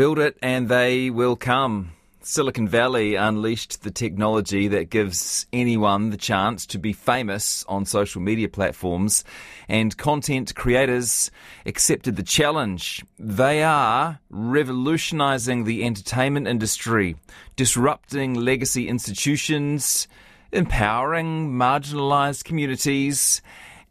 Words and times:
Build 0.00 0.18
it 0.18 0.38
and 0.40 0.70
they 0.70 1.10
will 1.10 1.36
come. 1.36 1.92
Silicon 2.22 2.66
Valley 2.66 3.16
unleashed 3.16 3.82
the 3.82 3.90
technology 3.90 4.66
that 4.66 4.88
gives 4.88 5.44
anyone 5.52 6.08
the 6.08 6.16
chance 6.16 6.64
to 6.68 6.78
be 6.78 6.94
famous 6.94 7.66
on 7.68 7.84
social 7.84 8.22
media 8.22 8.48
platforms, 8.48 9.24
and 9.68 9.98
content 9.98 10.54
creators 10.54 11.30
accepted 11.66 12.16
the 12.16 12.22
challenge. 12.22 13.04
They 13.18 13.62
are 13.62 14.20
revolutionizing 14.30 15.64
the 15.64 15.84
entertainment 15.84 16.48
industry, 16.48 17.16
disrupting 17.54 18.32
legacy 18.32 18.88
institutions, 18.88 20.08
empowering 20.50 21.50
marginalized 21.50 22.44
communities, 22.44 23.42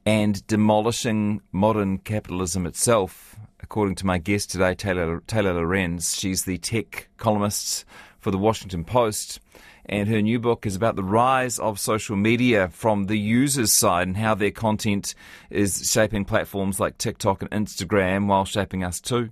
and 0.07 0.47
demolishing 0.47 1.41
modern 1.51 1.99
capitalism 1.99 2.65
itself. 2.65 3.28
According 3.69 3.93
to 3.97 4.05
my 4.07 4.17
guest 4.17 4.49
today, 4.49 4.73
Taylor, 4.73 5.21
Taylor 5.27 5.53
Lorenz, 5.53 6.17
she's 6.17 6.45
the 6.45 6.57
tech 6.57 7.07
columnist 7.17 7.85
for 8.17 8.31
the 8.31 8.37
Washington 8.39 8.83
Post. 8.83 9.39
And 9.85 10.09
her 10.09 10.23
new 10.23 10.39
book 10.39 10.65
is 10.65 10.75
about 10.75 10.95
the 10.95 11.03
rise 11.03 11.59
of 11.59 11.79
social 11.79 12.15
media 12.15 12.69
from 12.69 13.05
the 13.05 13.15
user's 13.15 13.71
side 13.71 14.07
and 14.07 14.17
how 14.17 14.33
their 14.33 14.49
content 14.49 15.13
is 15.51 15.87
shaping 15.87 16.25
platforms 16.25 16.79
like 16.79 16.97
TikTok 16.97 17.43
and 17.43 17.51
Instagram 17.51 18.25
while 18.25 18.43
shaping 18.43 18.83
us 18.83 18.99
too. 18.99 19.29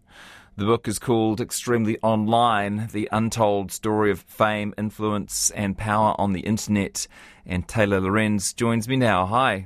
The 0.55 0.65
book 0.65 0.87
is 0.87 0.99
called 0.99 1.41
Extremely 1.41 1.97
Online 2.03 2.89
The 2.91 3.09
Untold 3.11 3.71
Story 3.71 4.11
of 4.11 4.19
Fame, 4.19 4.71
Influence, 4.77 5.49
and 5.49 5.75
Power 5.75 6.13
on 6.19 6.33
the 6.33 6.41
Internet. 6.41 7.07
And 7.43 7.67
Taylor 7.67 7.99
Lorenz 7.99 8.53
joins 8.53 8.87
me 8.87 8.97
now. 8.97 9.25
Hi. 9.25 9.65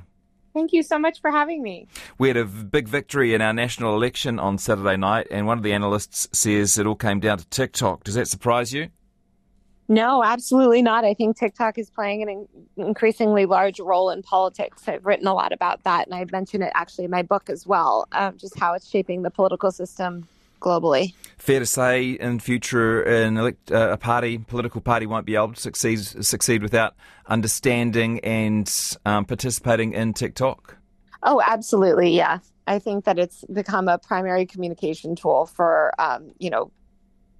Thank 0.54 0.72
you 0.72 0.82
so 0.82 0.98
much 0.98 1.20
for 1.20 1.30
having 1.30 1.62
me. 1.62 1.86
We 2.18 2.28
had 2.28 2.36
a 2.36 2.44
big 2.44 2.86
victory 2.86 3.34
in 3.34 3.40
our 3.40 3.52
national 3.52 3.94
election 3.94 4.38
on 4.38 4.58
Saturday 4.58 4.96
night, 4.96 5.28
and 5.30 5.46
one 5.46 5.58
of 5.58 5.64
the 5.64 5.72
analysts 5.72 6.28
says 6.32 6.76
it 6.78 6.86
all 6.86 6.94
came 6.94 7.20
down 7.20 7.38
to 7.38 7.46
TikTok. 7.46 8.04
Does 8.04 8.14
that 8.14 8.28
surprise 8.28 8.72
you? 8.72 8.90
No, 9.88 10.22
absolutely 10.22 10.80
not. 10.80 11.04
I 11.04 11.12
think 11.12 11.36
TikTok 11.36 11.76
is 11.76 11.90
playing 11.90 12.22
an 12.22 12.48
increasingly 12.76 13.46
large 13.46 13.80
role 13.80 14.10
in 14.10 14.22
politics. 14.22 14.88
I've 14.88 15.04
written 15.04 15.26
a 15.26 15.34
lot 15.34 15.52
about 15.52 15.82
that, 15.84 16.06
and 16.06 16.14
I 16.14 16.24
mention 16.30 16.62
it 16.62 16.72
actually 16.74 17.04
in 17.04 17.10
my 17.10 17.22
book 17.22 17.50
as 17.50 17.66
well, 17.66 18.06
um, 18.12 18.36
just 18.38 18.58
how 18.58 18.74
it's 18.74 18.88
shaping 18.88 19.22
the 19.22 19.30
political 19.30 19.70
system 19.70 20.28
globally. 20.62 21.14
Fair 21.38 21.58
to 21.58 21.66
say, 21.66 22.10
in 22.10 22.38
future, 22.38 23.02
an 23.02 23.36
elect, 23.36 23.70
uh, 23.70 23.90
a 23.92 23.96
party, 23.96 24.38
political 24.38 24.80
party, 24.80 25.06
won't 25.06 25.26
be 25.26 25.34
able 25.34 25.52
to 25.52 25.60
succeed 25.60 25.98
succeed 25.98 26.62
without 26.62 26.94
understanding 27.26 28.20
and 28.20 28.72
um, 29.04 29.24
participating 29.24 29.92
in 29.92 30.14
TikTok. 30.14 30.76
Oh, 31.22 31.42
absolutely, 31.44 32.10
yeah. 32.16 32.38
I 32.66 32.78
think 32.78 33.04
that 33.04 33.18
it's 33.18 33.44
become 33.52 33.88
a 33.88 33.98
primary 33.98 34.46
communication 34.46 35.16
tool 35.16 35.46
for 35.46 35.92
um, 35.98 36.32
you 36.38 36.50
know 36.50 36.70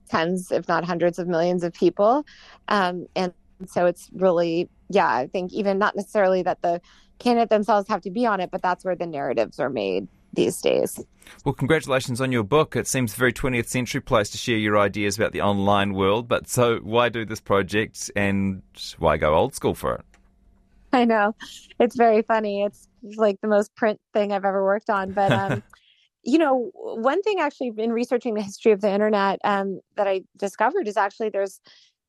tens, 0.08 0.52
if 0.52 0.68
not 0.68 0.84
hundreds 0.84 1.18
of 1.18 1.26
millions 1.26 1.64
of 1.64 1.72
people. 1.72 2.26
Um, 2.68 3.06
and 3.16 3.32
so 3.66 3.86
it's 3.86 4.10
really, 4.12 4.68
yeah, 4.88 5.08
I 5.08 5.26
think 5.26 5.52
even 5.52 5.78
not 5.78 5.96
necessarily 5.96 6.42
that 6.42 6.60
the 6.62 6.80
candidate 7.18 7.50
themselves 7.50 7.88
have 7.88 8.02
to 8.02 8.10
be 8.10 8.26
on 8.26 8.40
it, 8.40 8.50
but 8.50 8.62
that's 8.62 8.84
where 8.84 8.96
the 8.96 9.06
narratives 9.06 9.58
are 9.58 9.70
made 9.70 10.08
these 10.32 10.60
days. 10.60 11.00
Well, 11.44 11.54
congratulations 11.54 12.20
on 12.20 12.32
your 12.32 12.44
book. 12.44 12.76
It 12.76 12.86
seems 12.86 13.14
a 13.14 13.16
very 13.16 13.32
20th 13.32 13.66
century 13.66 14.00
place 14.00 14.30
to 14.30 14.38
share 14.38 14.58
your 14.58 14.78
ideas 14.78 15.16
about 15.16 15.32
the 15.32 15.40
online 15.40 15.94
world. 15.94 16.28
But 16.28 16.48
so, 16.48 16.78
why 16.78 17.08
do 17.08 17.24
this 17.24 17.40
project 17.40 18.10
and 18.14 18.62
why 18.98 19.16
go 19.16 19.34
old 19.34 19.54
school 19.54 19.74
for 19.74 19.94
it? 19.94 20.04
I 20.92 21.04
know. 21.04 21.34
It's 21.78 21.96
very 21.96 22.22
funny. 22.22 22.62
It's 22.62 22.88
like 23.16 23.40
the 23.40 23.48
most 23.48 23.74
print 23.74 24.00
thing 24.12 24.32
I've 24.32 24.44
ever 24.44 24.62
worked 24.62 24.90
on. 24.90 25.12
But 25.12 25.32
um, 25.32 25.62
you 26.22 26.38
know, 26.38 26.70
one 26.74 27.22
thing 27.22 27.40
actually 27.40 27.72
in 27.78 27.92
researching 27.92 28.34
the 28.34 28.42
history 28.42 28.72
of 28.72 28.80
the 28.80 28.90
internet 28.90 29.38
um, 29.44 29.80
that 29.96 30.06
I 30.06 30.22
discovered 30.36 30.86
is 30.86 30.96
actually 30.96 31.30
there's 31.30 31.60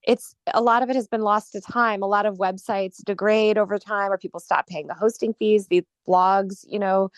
it's 0.06 0.36
a 0.54 0.62
lot 0.62 0.84
of 0.84 0.90
it 0.90 0.98
has 0.98 1.08
been 1.08 1.22
lost 1.22 1.54
to 1.54 1.62
time. 1.62 2.04
A 2.04 2.08
lot 2.08 2.26
of 2.26 2.38
websites 2.38 3.04
degrade 3.06 3.58
over 3.58 3.80
time, 3.80 4.12
or 4.12 4.18
people 4.18 4.40
stop 4.40 4.68
paying 4.68 4.88
the 4.88 4.94
hosting 4.94 5.34
fees. 5.34 5.68
The 5.68 5.86
blogs, 6.08 6.66
you 6.68 6.78
know, 6.78 7.10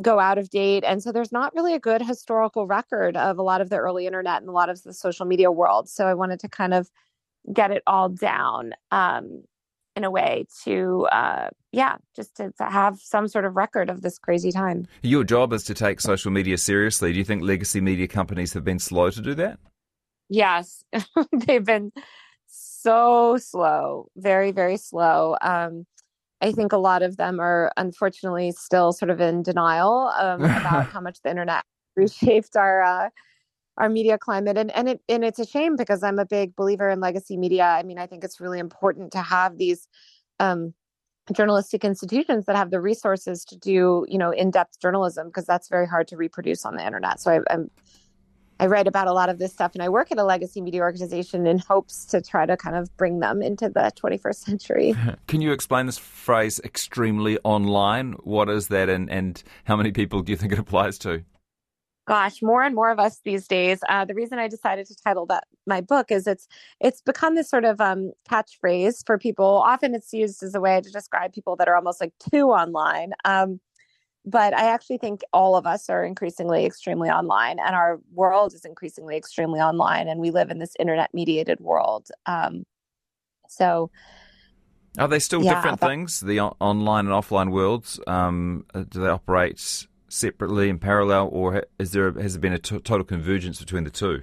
go 0.00 0.18
out 0.18 0.38
of 0.38 0.50
date, 0.50 0.84
and 0.86 1.02
so 1.02 1.12
there's 1.12 1.32
not 1.32 1.54
really 1.54 1.74
a 1.74 1.80
good 1.80 2.02
historical 2.02 2.66
record 2.66 3.16
of 3.16 3.38
a 3.38 3.42
lot 3.42 3.60
of 3.60 3.68
the 3.70 3.76
early 3.76 4.06
internet 4.06 4.40
and 4.40 4.48
a 4.48 4.52
lot 4.52 4.68
of 4.68 4.82
the 4.82 4.94
social 4.94 5.26
media 5.26 5.50
world. 5.50 5.88
So 5.88 6.06
I 6.06 6.14
wanted 6.14 6.40
to 6.40 6.48
kind 6.48 6.72
of 6.72 6.90
get 7.52 7.70
it 7.70 7.82
all 7.86 8.08
down 8.08 8.72
um, 8.90 9.42
in 9.96 10.04
a 10.04 10.10
way 10.10 10.46
to 10.64 11.06
uh, 11.12 11.48
yeah 11.72 11.96
just 12.14 12.36
to, 12.36 12.52
to, 12.52 12.64
have 12.64 12.98
some 13.00 13.28
sort 13.28 13.44
of 13.44 13.56
record 13.56 13.90
of 13.90 14.02
this 14.02 14.18
crazy 14.18 14.52
time. 14.52 14.86
Your 15.02 15.24
job 15.24 15.52
is 15.52 15.64
to 15.64 15.74
take 15.74 16.00
social 16.00 16.30
media 16.30 16.58
seriously. 16.58 17.12
Do 17.12 17.18
you 17.18 17.24
think 17.24 17.42
legacy 17.42 17.80
media 17.80 18.08
companies 18.08 18.52
have 18.54 18.64
been 18.64 18.78
slow 18.78 19.10
to 19.10 19.20
do 19.20 19.34
that? 19.34 19.58
Yes. 20.28 20.84
They've 21.32 21.64
been 21.64 21.92
so 22.46 23.36
slow 23.38 24.08
very 24.16 24.52
very 24.52 24.76
slow. 24.76 25.36
Um, 25.40 25.86
i 26.42 26.52
think 26.52 26.72
a 26.72 26.76
lot 26.76 27.02
of 27.02 27.16
them 27.16 27.40
are 27.40 27.72
unfortunately 27.76 28.52
still 28.52 28.92
sort 28.92 29.10
of 29.10 29.20
in 29.20 29.42
denial 29.42 30.12
um, 30.18 30.42
about 30.42 30.86
how 30.86 31.00
much 31.00 31.18
the 31.22 31.30
internet 31.30 31.64
reshaped 31.96 32.56
our 32.56 32.82
uh, 32.82 33.08
our 33.78 33.88
media 33.88 34.18
climate 34.18 34.58
and 34.58 34.70
and 34.72 34.88
it 34.88 35.00
and 35.08 35.24
it's 35.24 35.38
a 35.38 35.46
shame 35.46 35.76
because 35.76 36.02
I'm 36.02 36.18
a 36.18 36.26
big 36.26 36.54
believer 36.56 36.90
in 36.90 37.00
legacy 37.00 37.36
media. 37.36 37.64
I 37.64 37.82
mean, 37.82 37.98
I 37.98 38.06
think 38.06 38.24
it's 38.24 38.40
really 38.40 38.58
important 38.58 39.12
to 39.12 39.22
have 39.22 39.56
these 39.56 39.88
um, 40.40 40.74
journalistic 41.32 41.84
institutions 41.84 42.46
that 42.46 42.56
have 42.56 42.70
the 42.70 42.80
resources 42.80 43.44
to 43.46 43.56
do 43.56 44.04
you 44.08 44.18
know 44.18 44.30
in-depth 44.30 44.78
journalism 44.80 45.28
because 45.28 45.46
that's 45.46 45.68
very 45.68 45.86
hard 45.86 46.08
to 46.08 46.16
reproduce 46.16 46.64
on 46.64 46.76
the 46.76 46.84
internet. 46.84 47.20
So 47.20 47.30
I, 47.32 47.40
I'm 47.52 47.70
I 48.62 48.66
write 48.66 48.86
about 48.86 49.08
a 49.08 49.12
lot 49.12 49.28
of 49.28 49.40
this 49.40 49.52
stuff 49.52 49.72
and 49.74 49.82
I 49.82 49.88
work 49.88 50.12
at 50.12 50.18
a 50.18 50.22
legacy 50.22 50.60
media 50.60 50.82
organization 50.82 51.48
in 51.48 51.58
hopes 51.58 52.04
to 52.06 52.22
try 52.22 52.46
to 52.46 52.56
kind 52.56 52.76
of 52.76 52.96
bring 52.96 53.18
them 53.18 53.42
into 53.42 53.68
the 53.68 53.90
21st 54.00 54.36
century. 54.36 54.94
Can 55.26 55.40
you 55.40 55.50
explain 55.50 55.86
this 55.86 55.98
phrase 55.98 56.60
extremely 56.62 57.38
online? 57.42 58.12
What 58.22 58.48
is 58.48 58.68
that 58.68 58.88
and, 58.88 59.10
and 59.10 59.42
how 59.64 59.74
many 59.74 59.90
people 59.90 60.22
do 60.22 60.30
you 60.30 60.36
think 60.36 60.52
it 60.52 60.60
applies 60.60 60.96
to? 60.98 61.24
gosh 62.08 62.42
more 62.42 62.64
and 62.64 62.74
more 62.74 62.90
of 62.90 62.98
us 62.98 63.20
these 63.24 63.46
days 63.46 63.78
uh, 63.88 64.04
the 64.04 64.12
reason 64.12 64.36
i 64.36 64.48
decided 64.48 64.84
to 64.84 64.94
title 65.04 65.24
that 65.24 65.44
my 65.68 65.80
book 65.80 66.10
is 66.10 66.26
it's 66.26 66.48
it's 66.80 67.00
become 67.00 67.36
this 67.36 67.48
sort 67.48 67.64
of 67.64 67.80
um, 67.80 68.10
catchphrase 68.28 69.06
for 69.06 69.18
people 69.18 69.62
often 69.64 69.94
it's 69.94 70.12
used 70.12 70.42
as 70.42 70.52
a 70.56 70.60
way 70.60 70.80
to 70.80 70.90
describe 70.90 71.32
people 71.32 71.54
that 71.54 71.68
are 71.68 71.76
almost 71.76 72.00
like 72.00 72.12
too 72.32 72.48
online 72.48 73.12
um, 73.24 73.60
but 74.24 74.54
i 74.54 74.64
actually 74.64 74.98
think 74.98 75.22
all 75.32 75.56
of 75.56 75.66
us 75.66 75.88
are 75.90 76.04
increasingly 76.04 76.64
extremely 76.64 77.10
online 77.10 77.58
and 77.58 77.74
our 77.74 78.00
world 78.12 78.54
is 78.54 78.64
increasingly 78.64 79.16
extremely 79.16 79.60
online 79.60 80.08
and 80.08 80.20
we 80.20 80.30
live 80.30 80.50
in 80.50 80.58
this 80.58 80.74
internet 80.78 81.10
mediated 81.12 81.60
world 81.60 82.08
um, 82.26 82.64
so 83.48 83.90
are 84.98 85.08
they 85.08 85.18
still 85.18 85.42
yeah, 85.42 85.54
different 85.54 85.80
things 85.80 86.20
the 86.20 86.40
online 86.40 87.06
and 87.06 87.14
offline 87.14 87.50
worlds 87.50 87.98
um, 88.06 88.64
uh, 88.74 88.84
do 88.88 89.00
they 89.00 89.08
operate 89.08 89.86
separately 90.12 90.68
in 90.68 90.78
parallel, 90.78 91.28
or 91.32 91.64
is 91.78 91.92
there 91.92 92.12
has 92.12 92.34
there 92.34 92.40
been 92.40 92.52
a 92.52 92.58
t- 92.58 92.78
total 92.80 93.04
convergence 93.04 93.58
between 93.58 93.84
the 93.84 93.90
two? 93.90 94.22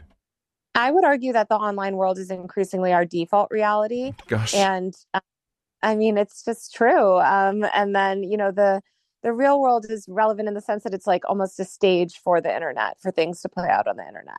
I 0.75 0.91
would 0.91 1.03
argue 1.03 1.33
that 1.33 1.49
the 1.49 1.55
online 1.55 1.97
world 1.97 2.19
is 2.19 2.29
increasingly 2.29 2.93
our 2.93 3.05
default 3.05 3.49
reality. 3.51 4.13
Gosh, 4.27 4.53
and 4.53 4.95
uh, 5.13 5.19
I 5.81 5.95
mean 5.95 6.17
it's 6.17 6.43
just 6.45 6.73
true. 6.73 7.19
Um, 7.19 7.65
and 7.73 7.95
then 7.95 8.23
you 8.23 8.38
know 8.38 8.51
the 8.51 8.81
the 9.24 9.34
real 9.34 9.59
world 9.59 9.85
is 9.90 10.06
relevant 10.07 10.47
in 10.47 10.53
the 10.53 10.62
sense 10.62 10.84
that 10.84 10.94
it's 10.94 11.07
like 11.07 11.28
almost 11.28 11.59
a 11.59 11.66
stage 11.66 12.19
for 12.24 12.41
the 12.41 12.53
internet 12.53 13.00
for 13.00 13.12
things 13.12 13.41
to 13.41 13.50
play 13.50 13.68
out 13.68 13.88
on 13.88 13.97
the 13.97 14.07
internet. 14.07 14.38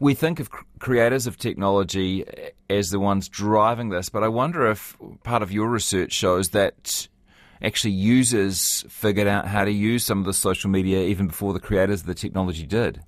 We 0.00 0.14
think 0.14 0.40
of 0.40 0.50
creators 0.78 1.26
of 1.26 1.36
technology 1.36 2.24
as 2.70 2.90
the 2.90 3.00
ones 3.00 3.28
driving 3.28 3.90
this, 3.90 4.08
but 4.08 4.24
I 4.24 4.28
wonder 4.28 4.70
if 4.70 4.96
part 5.24 5.42
of 5.42 5.52
your 5.52 5.68
research 5.68 6.12
shows 6.12 6.50
that 6.50 7.08
actually 7.62 7.92
users 7.92 8.84
figured 8.88 9.26
out 9.26 9.46
how 9.46 9.64
to 9.64 9.70
use 9.70 10.04
some 10.04 10.18
of 10.20 10.24
the 10.24 10.32
social 10.32 10.70
media 10.70 11.02
even 11.02 11.26
before 11.26 11.52
the 11.52 11.60
creators 11.60 12.00
of 12.00 12.06
the 12.06 12.14
technology 12.14 12.66
did. 12.66 13.02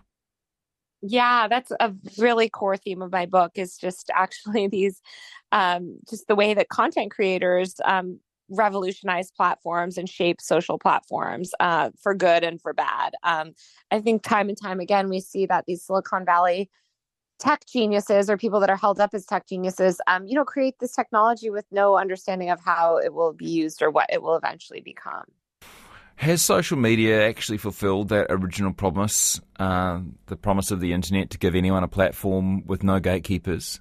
Yeah, 1.03 1.49
that's 1.49 1.73
a 1.81 1.95
really 2.19 2.51
core 2.51 2.77
theme 2.77 3.00
of 3.00 3.11
my 3.11 3.25
book 3.26 3.53
is 3.55 3.79
just 3.79 4.11
actually 4.15 4.67
these 4.69 5.00
um, 5.53 5.99
just 6.09 6.29
the 6.29 6.37
way 6.37 6.55
that 6.55 6.69
content 6.69 7.11
creators 7.11 7.75
um, 7.85 8.21
revolutionize 8.50 9.31
platforms 9.31 9.97
and 9.97 10.08
shape 10.08 10.41
social 10.41 10.79
platforms 10.79 11.52
uh, 11.61 11.91
for 12.02 12.14
good 12.14 12.44
and 12.44 12.61
for 12.61 12.73
bad. 12.73 13.14
Um, 13.23 13.52
I 13.91 14.00
think 14.00 14.23
time 14.23 14.49
and 14.49 14.61
time 14.61 14.81
again 14.81 15.08
we 15.08 15.20
see 15.20 15.47
that 15.47 15.64
these 15.67 15.82
Silicon 15.82 16.25
Valley 16.25 16.70
tech 17.38 17.64
geniuses 17.67 18.29
or 18.29 18.37
people 18.37 18.61
that 18.61 18.70
are 18.70 18.76
held 18.76 19.00
up 19.00 19.14
as 19.14 19.25
tech 19.25 19.47
geniuses, 19.49 20.00
um, 20.06 20.26
you 20.26 20.35
know, 20.35 20.44
create 20.44 20.79
this 20.79 20.94
technology 20.94 21.50
with 21.50 21.64
no 21.73 21.97
understanding 21.97 22.50
of 22.50 22.61
how 22.61 22.99
it 22.99 23.14
will 23.14 23.32
be 23.32 23.49
used 23.49 23.82
or 23.82 23.91
what 23.91 24.06
it 24.12 24.23
will 24.23 24.37
eventually 24.37 24.81
become. 24.81 25.25
Has 26.17 26.44
social 26.44 26.76
media 26.76 27.26
actually 27.26 27.56
fulfilled 27.56 28.11
that 28.11 28.26
original 28.29 28.75
promise, 28.75 29.41
uh, 29.58 30.00
the 30.26 30.37
promise 30.37 30.70
of 30.70 30.81
the 30.81 30.93
internet 30.93 31.31
to 31.31 31.38
give 31.38 31.55
anyone 31.55 31.82
a 31.82 31.88
platform 31.88 32.67
with 32.67 32.82
no 32.82 33.00
gatekeepers? 33.00 33.81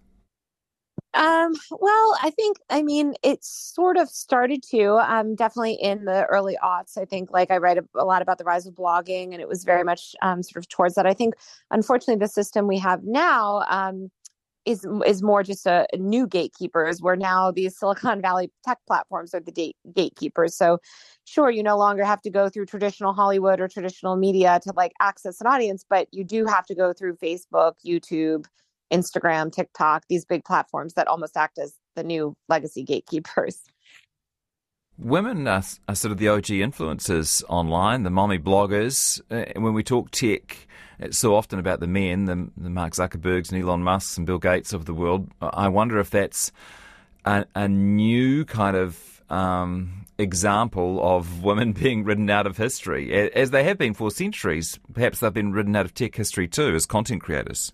Um, 1.16 1.54
well, 1.72 2.18
I 2.22 2.30
think, 2.30 2.58
I 2.70 2.84
mean, 2.84 3.16
it 3.24 3.44
sort 3.44 3.98
of 3.98 4.10
started 4.10 4.62
to, 4.70 4.98
um, 5.12 5.34
definitely 5.34 5.74
in 5.74 6.06
the 6.06 6.26
early 6.26 6.56
aughts. 6.64 7.00
I 7.00 7.06
think, 7.06 7.32
like, 7.32 7.50
I 7.50 7.58
write 7.58 7.80
a, 7.80 7.86
a 7.96 8.06
lot 8.06 8.22
about 8.22 8.38
the 8.38 8.44
rise 8.44 8.68
of 8.68 8.76
blogging, 8.76 9.32
and 9.34 9.42
it 9.42 9.48
was 9.48 9.64
very 9.64 9.84
much 9.84 10.16
um, 10.22 10.44
sort 10.44 10.64
of 10.64 10.70
towards 10.70 10.94
that. 10.96 11.08
I 11.08 11.16
think, 11.16 11.34
unfortunately, 11.72 12.20
the 12.20 12.28
system 12.28 12.68
we 12.68 12.78
have 12.78 13.04
now 13.04 13.64
um, 13.70 14.12
is 14.66 14.86
is 15.08 15.24
more 15.24 15.42
just 15.42 15.66
a, 15.66 15.88
a 15.94 15.98
new 15.98 16.28
gatekeepers, 16.28 17.02
where 17.02 17.16
now 17.16 17.50
these 17.50 17.80
Silicon 17.80 18.22
Valley 18.22 18.52
tech 18.64 18.78
platforms 18.86 19.34
are 19.34 19.40
the 19.40 19.52
date, 19.52 19.78
gatekeepers. 19.96 20.56
So, 20.56 20.78
sure, 21.26 21.50
you 21.50 21.64
no 21.64 21.78
longer 21.78 22.04
have 22.04 22.22
to 22.22 22.30
go 22.30 22.50
through 22.50 22.68
traditional 22.68 23.14
Hollywood 23.14 23.60
or 23.60 23.68
traditional 23.68 24.16
media 24.16 24.60
to 24.64 24.74
like 24.76 24.92
access 25.02 25.42
an 25.42 25.48
audience, 25.48 25.84
but 25.90 26.08
you 26.12 26.24
do 26.24 26.46
have 26.46 26.68
to 26.68 26.76
go 26.76 26.94
through 26.94 27.16
Facebook, 27.18 27.74
YouTube 27.84 28.46
Instagram, 28.92 29.52
TikTok, 29.52 30.04
these 30.10 30.26
big 30.26 30.44
platforms 30.44 30.94
that 30.94 31.08
almost 31.08 31.38
act 31.38 31.58
as 31.58 31.76
the 31.96 32.04
new 32.04 32.36
legacy 32.48 32.84
gatekeepers. 32.84 33.62
Women 34.98 35.48
are, 35.48 35.64
are 35.88 35.96
sort 35.96 36.12
of 36.12 36.18
the 36.18 36.28
OG 36.28 36.48
influencers 36.48 37.42
online, 37.48 38.04
the 38.04 38.10
mommy 38.10 38.38
bloggers. 38.38 39.22
Uh, 39.32 39.46
when 39.60 39.74
we 39.74 39.82
talk 39.82 40.12
tech, 40.12 40.68
it's 41.00 41.18
so 41.18 41.36
often 41.36 41.58
about 41.58 41.80
the 41.80 41.88
men, 41.88 42.26
the, 42.26 42.50
the 42.58 42.70
Mark 42.70 42.94
Zuckerbergs 42.94 43.52
and 43.52 43.64
Elon 43.64 43.82
Musks 43.82 44.18
and 44.18 44.28
Bill 44.28 44.40
Gates 44.40 44.74
of 44.74 44.86
the 44.86 44.94
world. 44.94 45.30
I 45.42 45.70
wonder 45.70 46.00
if 46.00 46.10
that's 46.10 46.52
a, 47.24 47.46
a 47.56 47.70
new 47.70 48.44
kind 48.44 48.76
of 48.76 49.24
um, 49.30 50.06
example 50.18 51.00
of 51.02 51.44
women 51.44 51.72
being 51.82 52.04
written 52.04 52.30
out 52.30 52.46
of 52.46 52.58
history, 52.58 53.14
as 53.34 53.52
they 53.52 53.64
have 53.64 53.78
been 53.78 53.94
for 53.94 54.12
centuries. 54.12 54.80
Perhaps 54.94 55.20
they've 55.20 55.34
been 55.34 55.54
written 55.54 55.76
out 55.78 55.86
of 55.86 55.94
tech 55.94 56.16
history 56.16 56.48
too, 56.48 56.76
as 56.76 56.86
content 56.86 57.22
creators. 57.22 57.72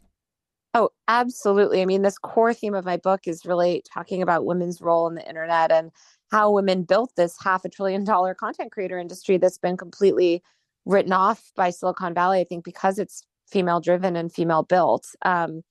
Oh, 0.75 0.89
absolutely. 1.07 1.81
I 1.81 1.85
mean, 1.85 2.01
this 2.01 2.17
core 2.17 2.53
theme 2.53 2.73
of 2.73 2.83
my 2.83 2.97
book 2.97 3.21
is 3.27 3.45
really 3.45 3.81
talking 3.93 4.21
about 4.21 4.45
women's 4.45 4.81
role 4.81 5.07
in 5.07 5.15
the 5.15 5.25
internet 5.25 5.71
and 5.71 5.89
how 6.31 6.51
women 6.51 6.83
built 6.83 7.11
this 7.15 7.37
half 7.41 7.63
a 7.63 7.69
trillion 7.69 8.03
dollar 8.03 8.35
content 8.35 8.73
creator 8.73 8.99
industry 8.99 9.37
that's 9.37 9.57
been 9.57 9.77
completely 9.77 10.43
written 10.85 11.13
off 11.13 11.53
by 11.55 11.69
Silicon 11.69 12.13
Valley, 12.13 12.41
I 12.41 12.43
think, 12.43 12.65
because 12.65 12.99
it's 12.99 13.23
female 13.47 13.79
driven 13.79 14.17
and 14.17 14.33
female 14.33 14.63
built. 14.63 15.07
Um, 15.21 15.61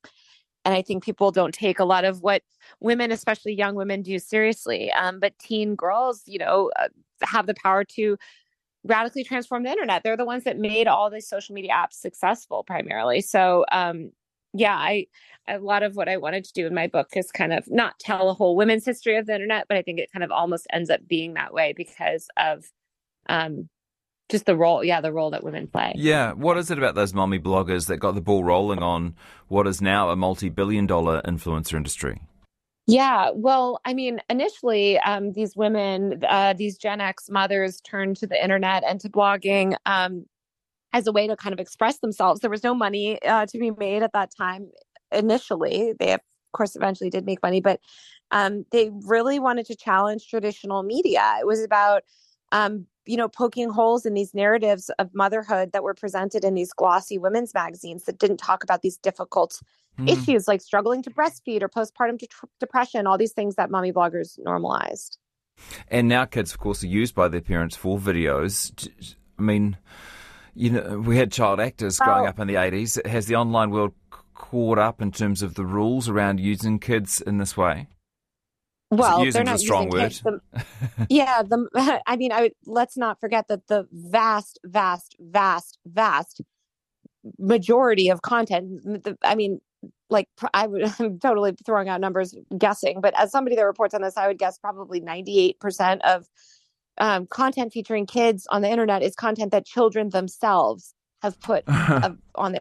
and 0.64 0.74
I 0.74 0.80
think 0.80 1.04
people 1.04 1.30
don't 1.30 1.52
take 1.52 1.78
a 1.80 1.84
lot 1.84 2.06
of 2.06 2.22
what 2.22 2.42
women, 2.80 3.12
especially 3.12 3.52
young 3.52 3.74
women, 3.74 4.00
do 4.00 4.18
seriously. 4.18 4.90
Um, 4.92 5.20
but 5.20 5.38
teen 5.38 5.74
girls, 5.74 6.22
you 6.26 6.38
know, 6.38 6.70
uh, 6.78 6.88
have 7.22 7.46
the 7.46 7.54
power 7.62 7.84
to 7.96 8.16
radically 8.84 9.24
transform 9.24 9.64
the 9.64 9.70
internet. 9.70 10.02
They're 10.02 10.16
the 10.16 10.24
ones 10.24 10.44
that 10.44 10.58
made 10.58 10.88
all 10.88 11.10
these 11.10 11.28
social 11.28 11.54
media 11.54 11.72
apps 11.72 11.94
successful 11.94 12.64
primarily. 12.64 13.20
So, 13.20 13.66
um, 13.70 14.12
yeah, 14.54 14.74
I 14.74 15.06
a 15.46 15.58
lot 15.58 15.82
of 15.82 15.94
what 15.94 16.08
I 16.08 16.16
wanted 16.16 16.44
to 16.44 16.52
do 16.54 16.66
in 16.66 16.74
my 16.74 16.86
book 16.86 17.08
is 17.16 17.30
kind 17.30 17.52
of 17.52 17.70
not 17.70 17.98
tell 17.98 18.30
a 18.30 18.34
whole 18.34 18.56
women's 18.56 18.86
history 18.86 19.16
of 19.18 19.26
the 19.26 19.34
internet, 19.34 19.66
but 19.68 19.76
I 19.76 19.82
think 19.82 19.98
it 19.98 20.10
kind 20.10 20.24
of 20.24 20.30
almost 20.30 20.66
ends 20.72 20.88
up 20.88 21.06
being 21.06 21.34
that 21.34 21.52
way 21.52 21.74
because 21.76 22.28
of 22.36 22.64
um 23.28 23.68
just 24.30 24.46
the 24.46 24.56
role, 24.56 24.82
yeah, 24.82 25.02
the 25.02 25.12
role 25.12 25.30
that 25.30 25.44
women 25.44 25.66
play. 25.66 25.92
Yeah. 25.96 26.32
What 26.32 26.56
is 26.56 26.70
it 26.70 26.78
about 26.78 26.94
those 26.94 27.12
mommy 27.12 27.38
bloggers 27.38 27.88
that 27.88 27.98
got 27.98 28.14
the 28.14 28.22
ball 28.22 28.42
rolling 28.42 28.78
on 28.78 29.16
what 29.48 29.66
is 29.66 29.82
now 29.82 30.08
a 30.08 30.16
multi 30.16 30.48
billion 30.48 30.86
dollar 30.86 31.20
influencer 31.22 31.74
industry? 31.74 32.22
Yeah, 32.86 33.30
well, 33.34 33.80
I 33.86 33.94
mean, 33.94 34.20
initially, 34.28 34.98
um, 34.98 35.32
these 35.32 35.56
women, 35.56 36.22
uh, 36.28 36.52
these 36.52 36.76
Gen 36.76 37.00
X 37.00 37.30
mothers 37.30 37.80
turned 37.80 38.18
to 38.18 38.26
the 38.26 38.42
internet 38.42 38.84
and 38.86 39.00
to 39.00 39.08
blogging 39.08 39.74
um, 39.86 40.26
as 40.94 41.08
a 41.08 41.12
way 41.12 41.26
to 41.26 41.36
kind 41.36 41.52
of 41.52 41.58
express 41.58 41.98
themselves. 41.98 42.40
There 42.40 42.48
was 42.48 42.62
no 42.62 42.72
money 42.72 43.20
uh, 43.22 43.46
to 43.46 43.58
be 43.58 43.72
made 43.72 44.02
at 44.02 44.12
that 44.12 44.30
time 44.34 44.70
initially. 45.12 45.92
They, 45.98 46.12
of 46.12 46.20
course, 46.52 46.76
eventually 46.76 47.10
did 47.10 47.26
make 47.26 47.42
money, 47.42 47.60
but 47.60 47.80
um, 48.30 48.64
they 48.70 48.90
really 49.04 49.40
wanted 49.40 49.66
to 49.66 49.76
challenge 49.76 50.28
traditional 50.28 50.84
media. 50.84 51.36
It 51.40 51.46
was 51.46 51.62
about, 51.62 52.04
um, 52.52 52.86
you 53.06 53.16
know, 53.16 53.28
poking 53.28 53.70
holes 53.70 54.06
in 54.06 54.14
these 54.14 54.34
narratives 54.34 54.88
of 55.00 55.10
motherhood 55.12 55.72
that 55.72 55.82
were 55.82 55.94
presented 55.94 56.44
in 56.44 56.54
these 56.54 56.72
glossy 56.72 57.18
women's 57.18 57.52
magazines 57.52 58.04
that 58.04 58.18
didn't 58.18 58.38
talk 58.38 58.62
about 58.62 58.82
these 58.82 58.96
difficult 58.96 59.60
mm. 59.98 60.08
issues 60.08 60.46
like 60.46 60.62
struggling 60.62 61.02
to 61.02 61.10
breastfeed 61.10 61.60
or 61.62 61.68
postpartum 61.68 62.18
de- 62.18 62.28
depression, 62.60 63.08
all 63.08 63.18
these 63.18 63.32
things 63.32 63.56
that 63.56 63.68
mommy 63.68 63.92
bloggers 63.92 64.38
normalized. 64.38 65.18
And 65.88 66.08
now 66.08 66.24
kids, 66.24 66.52
of 66.52 66.58
course, 66.60 66.84
are 66.84 66.88
used 66.88 67.16
by 67.16 67.26
their 67.26 67.40
parents 67.40 67.74
for 67.74 67.98
videos. 67.98 68.88
I 69.38 69.42
mean, 69.42 69.76
you 70.54 70.70
know, 70.70 70.98
we 70.98 71.16
had 71.16 71.32
child 71.32 71.60
actors 71.60 71.98
growing 71.98 72.26
oh. 72.26 72.28
up 72.28 72.38
in 72.38 72.46
the 72.46 72.54
80s. 72.54 73.04
Has 73.06 73.26
the 73.26 73.36
online 73.36 73.70
world 73.70 73.92
caught 74.34 74.78
up 74.78 75.02
in 75.02 75.12
terms 75.12 75.42
of 75.42 75.54
the 75.54 75.64
rules 75.64 76.08
around 76.08 76.40
using 76.40 76.78
kids 76.78 77.20
in 77.20 77.38
this 77.38 77.56
way? 77.56 77.88
Well, 78.90 79.30
they're 79.30 79.44
not 79.44 79.56
a 79.56 79.58
strong 79.58 79.88
word. 79.88 80.02
Kids, 80.02 80.20
the, 80.22 80.40
yeah, 81.08 81.42
the 81.42 82.00
I 82.06 82.16
mean, 82.16 82.32
I 82.32 82.50
let's 82.66 82.96
not 82.96 83.20
forget 83.20 83.48
that 83.48 83.66
the 83.66 83.88
vast, 83.92 84.60
vast, 84.64 85.16
vast, 85.18 85.78
vast 85.86 86.40
majority 87.38 88.10
of 88.10 88.22
content. 88.22 89.02
The, 89.04 89.16
I 89.24 89.34
mean, 89.34 89.60
like 90.10 90.28
I 90.52 90.66
would, 90.66 90.82
I'm 90.98 91.18
totally 91.18 91.56
throwing 91.66 91.88
out 91.88 92.00
numbers, 92.00 92.34
guessing, 92.56 93.00
but 93.00 93.18
as 93.18 93.32
somebody 93.32 93.56
that 93.56 93.64
reports 93.64 93.94
on 93.94 94.02
this, 94.02 94.16
I 94.16 94.28
would 94.28 94.38
guess 94.38 94.58
probably 94.58 95.00
98 95.00 95.58
percent 95.58 96.02
of 96.04 96.26
um, 96.98 97.26
content 97.26 97.72
featuring 97.72 98.06
kids 98.06 98.46
on 98.50 98.62
the 98.62 98.70
internet 98.70 99.02
is 99.02 99.14
content 99.14 99.52
that 99.52 99.64
children 99.66 100.10
themselves 100.10 100.94
have 101.22 101.40
put 101.40 101.64
uh, 101.68 102.10
on 102.34 102.52
the 102.52 102.60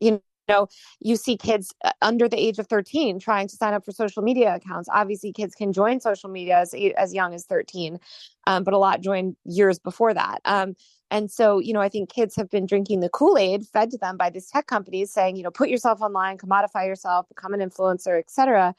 you 0.00 0.22
know 0.48 0.68
you 1.00 1.16
see 1.16 1.36
kids 1.36 1.72
uh, 1.84 1.92
under 2.02 2.28
the 2.28 2.38
age 2.38 2.58
of 2.58 2.66
13 2.66 3.18
trying 3.20 3.48
to 3.48 3.56
sign 3.56 3.72
up 3.72 3.84
for 3.84 3.92
social 3.92 4.22
media 4.22 4.54
accounts. 4.54 4.88
Obviously 4.92 5.32
kids 5.32 5.54
can 5.54 5.72
join 5.72 6.00
social 6.00 6.28
media 6.28 6.58
as, 6.58 6.74
as 6.96 7.14
young 7.14 7.34
as 7.34 7.46
13 7.46 7.98
um, 8.46 8.64
but 8.64 8.74
a 8.74 8.78
lot 8.78 9.00
join 9.00 9.36
years 9.44 9.78
before 9.78 10.12
that. 10.12 10.40
Um, 10.44 10.74
and 11.10 11.30
so 11.30 11.58
you 11.58 11.72
know 11.72 11.80
i 11.80 11.88
think 11.88 12.08
kids 12.08 12.36
have 12.36 12.48
been 12.50 12.66
drinking 12.66 13.00
the 13.00 13.08
kool-aid 13.08 13.66
fed 13.66 13.90
to 13.90 13.98
them 13.98 14.16
by 14.16 14.30
these 14.30 14.48
tech 14.48 14.66
companies 14.66 15.12
saying 15.12 15.36
you 15.36 15.42
know 15.42 15.50
put 15.50 15.68
yourself 15.68 16.00
online 16.00 16.38
commodify 16.38 16.86
yourself 16.86 17.28
become 17.28 17.52
an 17.52 17.60
influencer 17.60 18.18
etc 18.18 18.74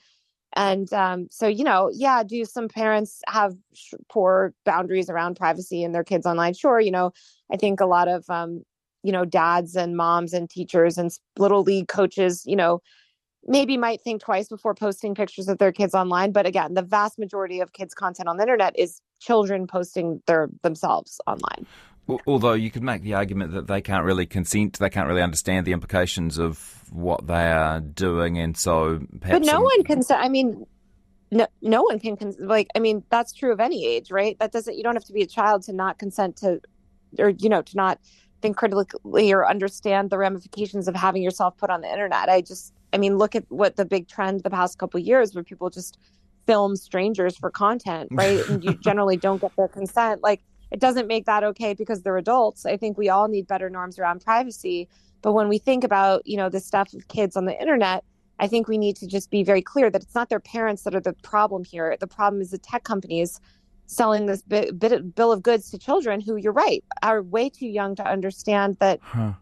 and 0.54 0.92
um, 0.94 1.28
so, 1.32 1.48
you 1.48 1.64
know, 1.64 1.90
yeah, 1.94 2.24
do 2.24 2.44
some 2.46 2.68
parents 2.68 3.22
have 3.28 3.56
sh- 3.74 3.94
poor 4.10 4.54
boundaries 4.66 5.10
around 5.10 5.38
privacy 5.38 5.84
and 5.84 5.96
their 5.96 6.04
kids 6.04 6.26
online? 6.26 6.54
Sure. 6.54 6.80
You 6.80 6.92
know, 6.92 7.12
I 7.52 7.58
think 7.58 7.80
a 7.80 7.86
lot 7.86 8.08
of, 8.08 8.30
um, 8.30 8.64
you 9.04 9.12
know, 9.12 9.26
dads 9.26 9.76
and 9.76 9.96
moms 9.96 10.34
and 10.34 10.50
teachers 10.50 10.98
and 10.98 11.12
little 11.38 11.64
league 11.64 11.88
coaches, 11.88 12.44
you 12.46 12.56
know, 12.56 12.82
maybe 13.46 13.78
might 13.78 14.02
think 14.02 14.22
twice 14.22 14.50
before 14.50 14.76
posting 14.76 15.16
pictures 15.16 15.48
of 15.48 15.58
their 15.58 15.72
kids 15.72 15.96
online. 15.96 16.32
But 16.32 16.46
again, 16.46 16.74
the 16.74 16.82
vast 16.82 17.18
majority 17.18 17.60
of 17.60 17.74
kids' 17.74 17.94
content 17.94 18.28
on 18.28 18.38
the 18.38 18.44
internet 18.44 18.78
is 18.78 19.02
children 19.20 19.68
posting 19.68 20.22
their 20.28 20.50
themselves 20.64 21.20
online. 21.28 21.66
Although 22.28 22.54
you 22.54 22.72
could 22.72 22.84
make 22.84 23.02
the 23.02 23.14
argument 23.14 23.54
that 23.54 23.68
they 23.68 23.82
can't 23.82 24.06
really 24.06 24.26
consent, 24.26 24.80
they 24.80 24.90
can't 24.90 25.08
really 25.08 25.22
understand 25.22 25.66
the 25.66 25.72
implications 25.72 26.38
of 26.38 26.84
what 26.92 27.28
they 27.28 27.52
are 27.52 27.80
doing, 27.80 28.38
and 28.38 28.58
so 28.58 29.02
perhaps. 29.20 29.40
But 29.40 29.46
no 29.46 29.54
some... 29.54 29.64
one 29.64 29.84
can. 29.84 30.04
I 30.10 30.30
mean, 30.30 30.66
no, 31.32 31.48
no 31.62 31.84
one 31.84 32.00
can. 32.00 32.18
Like, 32.40 32.68
I 32.76 32.80
mean, 32.80 33.04
that's 33.10 33.34
true 33.34 33.52
of 33.52 33.60
any 33.60 33.86
age, 33.86 34.12
right? 34.12 34.38
That 34.40 34.52
doesn't. 34.52 34.76
You 34.76 34.84
don't 34.84 34.96
have 34.96 35.06
to 35.06 35.14
be 35.14 35.22
a 35.22 35.28
child 35.28 35.64
to 35.64 35.74
not 35.74 35.98
consent 35.98 36.38
to, 36.38 36.62
or 37.18 37.30
you 37.30 37.50
know, 37.50 37.62
to 37.62 37.78
not 37.78 38.00
think 38.42 38.58
critically 38.58 39.32
or 39.32 39.48
understand 39.48 40.10
the 40.10 40.18
ramifications 40.18 40.88
of 40.88 40.96
having 40.96 41.22
yourself 41.22 41.58
put 41.58 41.70
on 41.70 41.82
the 41.82 41.90
internet. 41.90 42.28
I 42.28 42.42
just, 42.42 42.74
I 42.92 42.98
mean, 42.98 43.18
look 43.18 43.36
at 43.36 43.46
what 43.50 43.76
the 43.76 43.86
big 43.86 44.08
trend 44.08 44.44
the 44.44 44.50
past 44.50 44.78
couple 44.78 45.00
years, 45.00 45.34
where 45.34 45.44
people 45.44 45.70
just 45.70 45.98
film 46.48 46.76
strangers 46.76 47.38
for 47.38 47.50
content, 47.50 48.10
right? 48.12 48.46
and 48.50 48.64
you 48.64 48.74
generally 48.84 49.16
don't 49.16 49.40
get 49.40 49.56
their 49.56 49.68
consent. 49.68 50.22
Like 50.24 50.42
it 50.72 50.80
doesn't 50.80 51.08
make 51.08 51.26
that 51.26 51.44
okay 51.44 51.74
because 51.74 52.02
they're 52.02 52.18
adults. 52.18 52.66
I 52.66 52.78
think 52.78 52.98
we 52.98 53.10
all 53.10 53.28
need 53.28 53.48
better 53.48 53.70
norms 53.70 54.00
around 54.00 54.22
privacy. 54.22 54.88
But 55.22 55.34
when 55.34 55.50
we 55.50 55.58
think 55.58 55.84
about, 55.84 56.26
you 56.26 56.38
know, 56.38 56.50
the 56.50 56.60
stuff 56.60 56.94
of 56.94 57.08
kids 57.08 57.36
on 57.36 57.46
the 57.46 57.60
internet, 57.60 58.04
I 58.40 58.48
think 58.48 58.68
we 58.68 58.78
need 58.78 58.96
to 58.98 59.08
just 59.08 59.30
be 59.30 59.44
very 59.44 59.62
clear 59.62 59.90
that 59.92 60.02
it's 60.02 60.16
not 60.16 60.30
their 60.30 60.40
parents 60.40 60.84
that 60.84 60.96
are 60.96 61.02
the 61.02 61.14
problem 61.22 61.64
here. 61.64 61.96
The 62.00 62.08
problem 62.08 62.42
is 62.42 62.52
the 62.52 62.58
tech 62.58 62.84
companies 62.84 63.40
selling 63.86 64.26
this 64.26 64.42
bit, 64.42 64.80
bit 64.80 65.14
bill 65.14 65.32
of 65.32 65.44
goods 65.44 65.70
to 65.72 65.78
children 65.78 66.22
who, 66.22 66.38
you're 66.38 66.54
right, 66.54 66.84
are 67.04 67.22
way 67.22 67.50
too 67.50 67.68
young 67.68 67.94
to 67.96 68.08
understand 68.08 68.78
that 68.80 69.00
huh. 69.04 69.34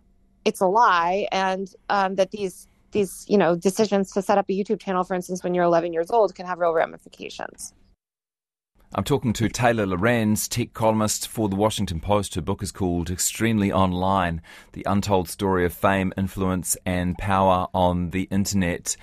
it's 0.43 0.59
a 0.59 0.65
lie 0.65 1.27
and 1.31 1.74
um, 1.89 2.15
that 2.15 2.31
these 2.31 2.67
these 2.91 3.24
you 3.29 3.38
know 3.38 3.55
decisions 3.55 4.12
to 4.12 4.21
set 4.21 4.39
up 4.39 4.50
a 4.50 4.51
YouTube 4.51 4.81
channel, 4.81 5.03
for 5.03 5.13
instance, 5.13 5.43
when 5.43 5.53
you're 5.53 5.63
11 5.63 5.93
years 5.93 6.09
old, 6.09 6.33
can 6.33 6.48
have 6.48 6.57
real 6.57 6.74
ramifications. 6.74 7.74
I'm 8.96 9.03
talking 9.03 9.34
to 9.34 9.48
Taylor 9.50 9.86
Lorenz, 9.86 10.48
tech 10.48 10.74
columnist 10.74 11.27
for 11.27 11.48
The 11.48 11.55
Washington 11.55 12.00
Post. 12.00 12.34
Her 12.34 12.41
book 12.41 12.63
is 12.63 12.72
called 12.72 13.12
Extremely 13.12 13.72
Online 13.72 14.41
The 14.74 14.84
Untold 14.88 15.29
Story 15.29 15.63
of 15.63 15.75
Fame, 15.75 16.12
Influence, 16.17 16.75
and 16.88 17.15
Power 17.15 17.67
on 17.72 18.10
the 18.10 18.24
Internet. 18.31 18.98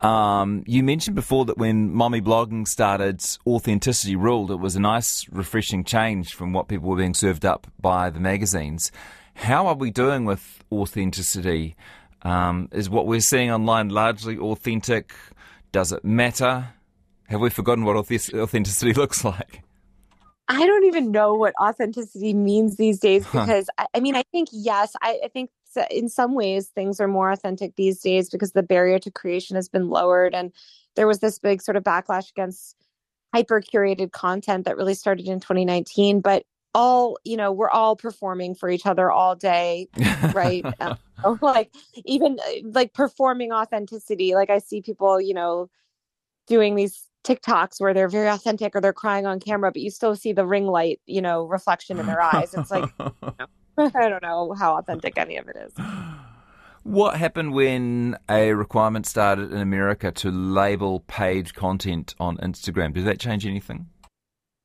Um, 0.00 0.64
you 0.66 0.82
mentioned 0.82 1.16
before 1.16 1.44
that 1.44 1.58
when 1.58 1.92
mommy 1.92 2.22
blogging 2.22 2.66
started, 2.66 3.22
authenticity 3.46 4.16
ruled. 4.16 4.50
It 4.50 4.56
was 4.56 4.74
a 4.74 4.80
nice, 4.80 5.28
refreshing 5.28 5.84
change 5.84 6.32
from 6.32 6.54
what 6.54 6.68
people 6.68 6.88
were 6.88 6.96
being 6.96 7.12
served 7.12 7.44
up 7.44 7.66
by 7.78 8.08
the 8.08 8.20
magazines. 8.20 8.90
How 9.34 9.66
are 9.66 9.74
we 9.74 9.90
doing 9.90 10.24
with 10.24 10.64
authenticity? 10.72 11.76
Um, 12.22 12.70
is 12.72 12.88
what 12.88 13.06
we're 13.06 13.20
seeing 13.20 13.50
online 13.50 13.90
largely 13.90 14.38
authentic? 14.38 15.12
Does 15.72 15.92
it 15.92 16.06
matter? 16.06 16.68
Have 17.28 17.40
we 17.40 17.50
forgotten 17.50 17.84
what 17.84 17.96
authenticity 17.96 18.92
looks 18.94 19.24
like? 19.24 19.62
I 20.48 20.64
don't 20.64 20.84
even 20.84 21.10
know 21.10 21.34
what 21.34 21.54
authenticity 21.60 22.32
means 22.32 22.76
these 22.76 23.00
days 23.00 23.24
because 23.24 23.68
huh. 23.78 23.86
I, 23.94 23.98
I, 23.98 24.00
mean, 24.00 24.14
I 24.14 24.22
think, 24.30 24.48
yes, 24.52 24.94
I, 25.02 25.18
I 25.24 25.28
think 25.28 25.50
in 25.90 26.08
some 26.08 26.34
ways 26.34 26.68
things 26.68 27.00
are 27.00 27.08
more 27.08 27.30
authentic 27.30 27.74
these 27.76 28.00
days 28.00 28.30
because 28.30 28.52
the 28.52 28.62
barrier 28.62 28.98
to 29.00 29.10
creation 29.10 29.56
has 29.56 29.68
been 29.68 29.88
lowered. 29.88 30.34
And 30.34 30.52
there 30.94 31.08
was 31.08 31.18
this 31.18 31.38
big 31.38 31.62
sort 31.62 31.76
of 31.76 31.82
backlash 31.82 32.30
against 32.30 32.76
hyper 33.34 33.60
curated 33.60 34.12
content 34.12 34.64
that 34.64 34.76
really 34.76 34.94
started 34.94 35.26
in 35.26 35.40
2019. 35.40 36.20
But 36.20 36.44
all, 36.74 37.18
you 37.24 37.36
know, 37.36 37.50
we're 37.50 37.70
all 37.70 37.96
performing 37.96 38.54
for 38.54 38.70
each 38.70 38.86
other 38.86 39.10
all 39.10 39.34
day, 39.34 39.88
right? 40.32 40.64
um, 40.80 41.38
like, 41.42 41.72
even 42.04 42.38
like 42.62 42.94
performing 42.94 43.50
authenticity. 43.50 44.34
Like, 44.34 44.50
I 44.50 44.58
see 44.58 44.80
people, 44.80 45.20
you 45.20 45.34
know, 45.34 45.70
doing 46.46 46.76
these 46.76 47.02
TikToks 47.26 47.80
where 47.80 47.92
they're 47.92 48.08
very 48.08 48.28
authentic 48.28 48.76
or 48.76 48.80
they're 48.80 48.92
crying 48.92 49.26
on 49.26 49.40
camera, 49.40 49.72
but 49.72 49.82
you 49.82 49.90
still 49.90 50.14
see 50.14 50.32
the 50.32 50.46
ring 50.46 50.66
light, 50.66 51.00
you 51.06 51.20
know, 51.20 51.44
reflection 51.44 51.98
in 51.98 52.06
their 52.06 52.22
eyes. 52.22 52.54
It's 52.54 52.70
like, 52.70 52.90
I 53.78 54.08
don't 54.08 54.22
know 54.22 54.54
how 54.58 54.76
authentic 54.78 55.18
any 55.18 55.36
of 55.36 55.48
it 55.48 55.56
is. 55.56 55.72
What 56.84 57.16
happened 57.16 57.52
when 57.52 58.16
a 58.30 58.52
requirement 58.52 59.06
started 59.06 59.52
in 59.52 59.58
America 59.58 60.12
to 60.12 60.30
label 60.30 61.00
paid 61.00 61.54
content 61.54 62.14
on 62.20 62.36
Instagram? 62.38 62.94
Did 62.94 63.06
that 63.06 63.18
change 63.18 63.44
anything? 63.44 63.86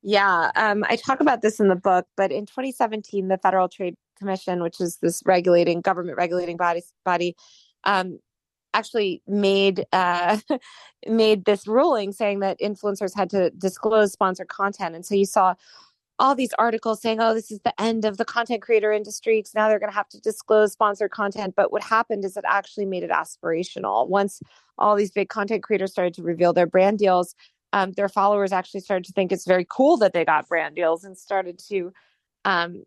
Yeah, 0.03 0.51
um, 0.55 0.83
I 0.87 0.95
talk 0.95 1.19
about 1.19 1.41
this 1.41 1.59
in 1.59 1.67
the 1.67 1.75
book, 1.75 2.07
but 2.15 2.31
in 2.31 2.45
2017, 2.45 3.27
the 3.27 3.37
Federal 3.37 3.69
Trade 3.69 3.95
Commission, 4.17 4.61
which 4.61 4.79
is 4.79 4.97
this 4.97 5.21
regulating 5.25 5.81
government 5.81 6.17
regulating 6.17 6.57
body, 6.57 6.83
body 7.03 7.35
um, 7.83 8.19
actually 8.73 9.21
made 9.27 9.85
uh, 9.91 10.37
made 11.07 11.45
this 11.45 11.67
ruling 11.67 12.11
saying 12.11 12.39
that 12.39 12.59
influencers 12.59 13.15
had 13.15 13.29
to 13.31 13.49
disclose 13.51 14.11
sponsored 14.11 14.47
content, 14.47 14.95
and 14.95 15.05
so 15.05 15.15
you 15.15 15.25
saw 15.25 15.55
all 16.19 16.35
these 16.35 16.53
articles 16.59 17.01
saying, 17.01 17.19
"Oh, 17.19 17.33
this 17.33 17.51
is 17.51 17.59
the 17.61 17.79
end 17.81 18.05
of 18.05 18.17
the 18.17 18.25
content 18.25 18.61
creator 18.61 18.91
industry 18.91 19.39
because 19.39 19.55
now 19.55 19.67
they're 19.67 19.79
going 19.79 19.91
to 19.91 19.95
have 19.95 20.09
to 20.09 20.21
disclose 20.21 20.71
sponsored 20.71 21.11
content." 21.11 21.55
But 21.55 21.71
what 21.71 21.83
happened 21.83 22.25
is 22.25 22.37
it 22.37 22.45
actually 22.47 22.85
made 22.85 23.03
it 23.03 23.11
aspirational. 23.11 24.07
Once 24.07 24.41
all 24.77 24.95
these 24.95 25.11
big 25.11 25.29
content 25.29 25.63
creators 25.63 25.91
started 25.91 26.13
to 26.15 26.23
reveal 26.23 26.53
their 26.53 26.67
brand 26.67 26.99
deals, 26.99 27.35
um, 27.73 27.91
their 27.93 28.09
followers 28.09 28.51
actually 28.51 28.81
started 28.81 29.05
to 29.05 29.13
think 29.13 29.31
it's 29.31 29.45
very 29.45 29.65
cool 29.69 29.97
that 29.97 30.13
they 30.13 30.25
got 30.25 30.47
brand 30.47 30.75
deals 30.75 31.03
and 31.03 31.17
started 31.17 31.59
to 31.69 31.91
um, 32.45 32.83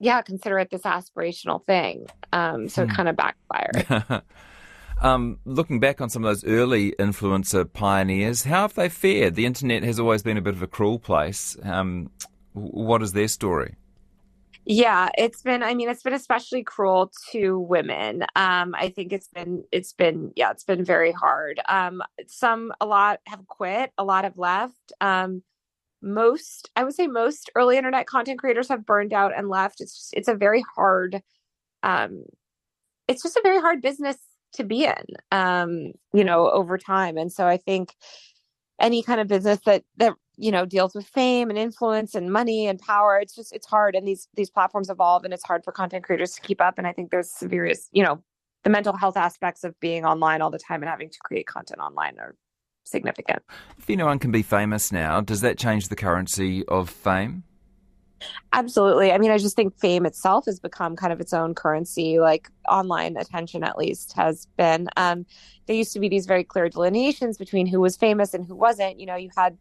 yeah, 0.00 0.22
consider 0.22 0.58
it 0.58 0.70
this 0.70 0.82
aspirational 0.82 1.64
thing. 1.64 2.06
Um, 2.32 2.68
so 2.68 2.84
hmm. 2.84 2.90
it 2.90 2.94
kind 2.94 3.08
of 3.08 3.16
backfired. 3.16 4.22
Um, 5.00 5.38
looking 5.44 5.78
back 5.78 6.00
on 6.00 6.10
some 6.10 6.24
of 6.24 6.30
those 6.30 6.44
early 6.44 6.92
influencer 6.98 7.70
pioneers, 7.72 8.44
how 8.44 8.62
have 8.62 8.74
they 8.74 8.88
fared? 8.88 9.36
The 9.36 9.46
internet 9.46 9.84
has 9.84 10.00
always 10.00 10.22
been 10.22 10.36
a 10.36 10.42
bit 10.42 10.54
of 10.54 10.62
a 10.62 10.66
cruel 10.66 10.98
place. 10.98 11.56
Um, 11.62 12.10
what 12.52 13.02
is 13.02 13.12
their 13.12 13.28
story? 13.28 13.76
Yeah, 14.64 15.08
it's 15.16 15.40
been. 15.40 15.62
I 15.62 15.74
mean, 15.74 15.88
it's 15.88 16.02
been 16.02 16.12
especially 16.12 16.62
cruel 16.62 17.10
to 17.30 17.58
women. 17.58 18.24
Um, 18.36 18.74
I 18.74 18.90
think 18.90 19.12
it's 19.12 19.28
been. 19.28 19.64
It's 19.72 19.92
been. 19.92 20.32
Yeah, 20.36 20.50
it's 20.50 20.64
been 20.64 20.84
very 20.84 21.12
hard. 21.12 21.60
Um, 21.68 22.02
some, 22.26 22.72
a 22.80 22.84
lot 22.84 23.20
have 23.26 23.46
quit. 23.46 23.92
A 23.96 24.04
lot 24.04 24.24
have 24.24 24.36
left. 24.36 24.92
Um, 25.00 25.42
most, 26.02 26.70
I 26.76 26.84
would 26.84 26.94
say, 26.94 27.06
most 27.06 27.50
early 27.54 27.76
internet 27.76 28.06
content 28.06 28.38
creators 28.38 28.68
have 28.68 28.84
burned 28.84 29.12
out 29.12 29.32
and 29.36 29.48
left. 29.48 29.80
It's 29.80 29.96
just, 29.96 30.14
it's 30.14 30.28
a 30.28 30.34
very 30.34 30.62
hard. 30.76 31.22
Um, 31.82 32.24
it's 33.06 33.22
just 33.22 33.36
a 33.36 33.42
very 33.42 33.60
hard 33.60 33.80
business 33.80 34.18
to 34.54 34.64
be 34.64 34.84
in 34.84 35.04
um 35.32 35.92
you 36.12 36.24
know 36.24 36.50
over 36.50 36.78
time. 36.78 37.16
And 37.16 37.32
so 37.32 37.46
i 37.46 37.56
think 37.56 37.94
any 38.80 39.02
kind 39.02 39.20
of 39.20 39.26
business 39.26 39.58
that 39.66 39.82
that 39.96 40.14
you 40.36 40.52
know 40.52 40.64
deals 40.64 40.94
with 40.94 41.06
fame 41.06 41.50
and 41.50 41.58
influence 41.58 42.14
and 42.14 42.32
money 42.32 42.66
and 42.66 42.78
power 42.78 43.18
it's 43.18 43.34
just 43.34 43.52
it's 43.54 43.66
hard. 43.66 43.94
And 43.94 44.06
these 44.06 44.28
these 44.34 44.50
platforms 44.50 44.90
evolve 44.90 45.24
and 45.24 45.34
it's 45.34 45.44
hard 45.44 45.64
for 45.64 45.72
content 45.72 46.04
creators 46.04 46.32
to 46.32 46.40
keep 46.40 46.60
up. 46.60 46.78
And 46.78 46.86
i 46.86 46.92
think 46.92 47.10
there's 47.10 47.30
serious 47.30 47.88
you 47.92 48.02
know 48.02 48.22
the 48.64 48.70
mental 48.70 48.96
health 48.96 49.16
aspects 49.16 49.64
of 49.64 49.78
being 49.80 50.04
online 50.04 50.42
all 50.42 50.50
the 50.50 50.58
time 50.58 50.82
and 50.82 50.90
having 50.90 51.10
to 51.10 51.18
create 51.24 51.46
content 51.46 51.80
online 51.80 52.18
are 52.18 52.34
significant. 52.84 53.42
If 53.78 53.88
anyone 53.88 54.18
can 54.18 54.32
be 54.32 54.42
famous 54.42 54.90
now 54.90 55.20
does 55.20 55.42
that 55.42 55.58
change 55.58 55.88
the 55.88 55.96
currency 55.96 56.64
of 56.66 56.88
fame 56.90 57.44
Absolutely. 58.52 59.12
I 59.12 59.18
mean, 59.18 59.30
I 59.30 59.38
just 59.38 59.56
think 59.56 59.78
fame 59.78 60.06
itself 60.06 60.46
has 60.46 60.58
become 60.58 60.96
kind 60.96 61.12
of 61.12 61.20
its 61.20 61.32
own 61.32 61.54
currency, 61.54 62.18
like 62.18 62.48
online 62.68 63.16
attention 63.16 63.62
at 63.62 63.78
least 63.78 64.12
has 64.14 64.46
been. 64.56 64.88
Um, 64.96 65.26
there 65.66 65.76
used 65.76 65.92
to 65.92 66.00
be 66.00 66.08
these 66.08 66.26
very 66.26 66.44
clear 66.44 66.68
delineations 66.68 67.38
between 67.38 67.66
who 67.66 67.80
was 67.80 67.96
famous 67.96 68.34
and 68.34 68.44
who 68.46 68.56
wasn't. 68.56 68.98
You 68.98 69.06
know, 69.06 69.16
you 69.16 69.30
had 69.36 69.58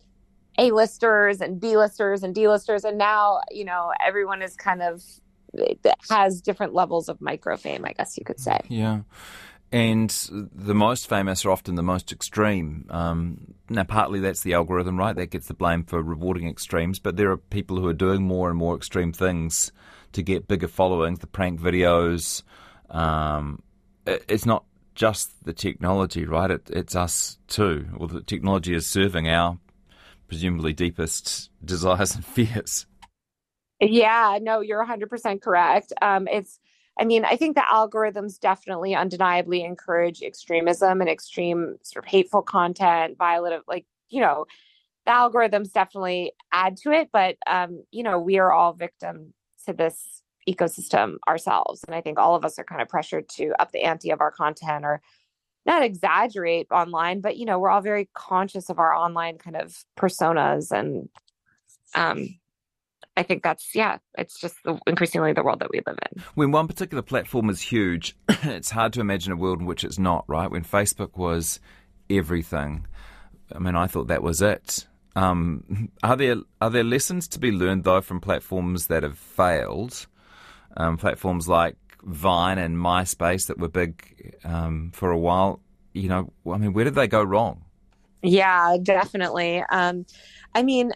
A-listers 0.58 1.42
and 1.42 1.60
B-listers 1.60 2.24
and 2.24 2.34
D-listers, 2.34 2.84
and 2.84 2.98
now, 2.98 3.42
you 3.52 3.66
know, 3.66 3.92
everyone 4.06 4.42
is 4.42 4.56
kind 4.56 4.82
of 4.82 5.04
has 6.10 6.42
different 6.42 6.74
levels 6.74 7.10
of 7.10 7.20
micro 7.22 7.58
fame, 7.58 7.86
I 7.86 7.94
guess 7.94 8.18
you 8.18 8.26
could 8.26 8.40
say. 8.40 8.60
Yeah. 8.70 9.02
And 9.72 10.10
the 10.30 10.74
most 10.74 11.10
famous 11.10 11.44
are 11.44 11.52
often 11.52 11.76
the 11.76 11.84
most 11.84 12.14
extreme. 12.14 12.86
Um, 12.90 13.54
now, 13.70 13.84
partly 13.84 14.22
that's 14.22 14.42
the 14.42 14.54
algorithm, 14.54 14.98
right? 14.98 15.16
That 15.16 15.32
gets 15.32 15.48
the 15.48 15.54
blame 15.54 15.84
for 15.84 16.02
rewarding 16.02 16.48
extremes, 16.48 17.00
but 17.00 17.18
there 17.18 17.32
are 17.32 17.38
people 17.38 17.78
who 17.78 17.88
are 17.88 17.94
doing 17.94 18.24
more 18.24 18.50
and 18.50 18.58
more 18.58 18.78
extreme 18.78 19.12
things 19.12 19.74
to 20.14 20.22
get 20.24 20.48
bigger 20.48 20.70
followings, 20.70 21.20
the 21.20 21.28
prank 21.28 21.60
videos. 21.60 22.44
Um, 22.90 23.62
it, 24.06 24.24
it's 24.30 24.46
not 24.46 24.64
just 24.96 25.44
the 25.44 25.54
technology, 25.54 26.26
right? 26.26 26.50
It, 26.50 26.70
it's 26.70 26.96
us 26.96 27.38
too. 27.48 27.88
Well, 27.98 28.08
the 28.08 28.22
technology 28.22 28.74
is 28.74 28.88
serving 28.88 29.28
our 29.28 29.60
presumably 30.30 30.72
deepest 30.72 31.50
desires 31.66 32.16
and 32.16 32.26
fears. 32.26 32.86
Yeah, 33.80 34.40
no, 34.42 34.62
you're 34.62 34.86
100% 34.86 35.42
correct. 35.42 35.94
Um, 36.02 36.28
it's 36.28 36.60
I 37.00 37.06
mean, 37.06 37.25
I 37.25 37.36
think 37.36 37.56
the 37.56 37.62
algorithms 37.62 38.39
definitely 38.39 38.96
undeniably 38.96 39.63
encourage 39.63 40.24
extremism 40.24 41.00
and 41.01 41.10
extreme 41.10 41.77
sort 41.84 42.04
of 42.04 42.10
hateful 42.10 42.42
content, 42.42 43.18
violent, 43.18 43.63
like, 43.68 43.86
you 44.10 44.22
know, 44.22 44.46
the 45.06 45.12
algorithms 45.12 45.72
definitely 45.72 46.34
add 46.51 46.75
to 46.77 46.92
it, 46.92 47.10
but 47.13 47.38
um, 47.48 47.84
you 47.92 48.04
know, 48.04 48.20
we 48.20 48.39
are 48.39 48.51
all 48.51 48.74
victim 48.74 49.34
to 49.66 49.74
this 49.74 50.22
ecosystem 50.48 51.16
ourselves. 51.27 51.84
And 51.86 51.96
I 51.96 52.01
think 52.01 52.20
all 52.20 52.36
of 52.36 52.44
us 52.44 52.60
are 52.60 52.63
kind 52.63 52.82
of 52.82 52.89
pressured 52.89 53.30
to 53.30 53.54
up 53.60 53.72
the 53.72 53.84
ante 53.84 54.12
of 54.12 54.22
our 54.22 54.32
content 54.32 54.86
or 54.86 55.01
not 55.66 55.84
exaggerate 55.84 56.68
online, 56.72 57.22
but 57.22 57.38
you 57.38 57.46
know, 57.46 57.60
we're 57.60 57.70
all 57.70 57.82
very 57.82 58.10
conscious 58.13 58.70
of 58.70 58.80
our 58.80 58.94
online 58.94 59.38
kind 59.38 59.56
of 59.56 59.84
personas 59.98 60.72
and 60.72 61.10
um 61.96 62.27
I 63.18 63.24
think 63.24 63.42
that's 63.42 63.74
yeah, 63.74 63.98
it's 64.18 64.40
just 64.40 64.56
increasingly 64.86 65.34
the 65.34 65.44
world 65.44 65.60
that 65.60 65.72
we 65.72 65.82
live 65.86 65.98
in. 66.12 66.24
When 66.36 66.52
one 66.52 66.68
particular 66.68 67.02
platform 67.02 67.50
is 67.50 67.60
huge, 67.60 68.16
it's 68.30 68.70
hard 68.70 68.94
to 68.94 69.02
imagine 69.02 69.34
a 69.34 69.36
world 69.36 69.60
in 69.60 69.66
which 69.66 69.84
it's 69.84 69.98
not. 69.98 70.24
Right? 70.28 70.50
When 70.50 70.64
Facebook 70.64 71.18
was 71.18 71.60
everything, 72.10 72.86
I 73.54 73.60
mean, 73.60 73.76
I 73.76 73.88
thought 73.88 74.08
that 74.08 74.22
was 74.22 74.42
it. 74.42 74.88
Um, 75.16 75.90
are 76.04 76.16
there 76.16 76.36
are 76.62 76.70
there 76.70 76.84
lessons 76.84 77.28
to 77.30 77.40
be 77.40 77.52
learned 77.52 77.84
though 77.84 78.02
from 78.02 78.22
platforms 78.22 78.86
that 78.88 79.02
have 79.02 79.18
failed? 79.18 80.06
Um, 80.78 80.98
platforms 80.98 81.48
like 81.48 81.76
Vine 82.04 82.60
and 82.60 82.78
MySpace 82.78 83.48
that 83.48 83.58
were 83.58 83.68
big 83.68 84.38
um, 84.44 84.92
for 84.94 85.10
a 85.10 85.18
while. 85.18 85.60
You 85.94 86.10
know, 86.10 86.34
I 86.52 86.58
mean, 86.58 86.74
where 86.74 86.86
did 86.86 86.94
they 86.94 87.08
go 87.08 87.24
wrong? 87.24 87.64
Yeah, 88.22 88.78
definitely. 88.82 89.64
Um, 89.72 90.06
I 90.54 90.62
mean, 90.62 90.92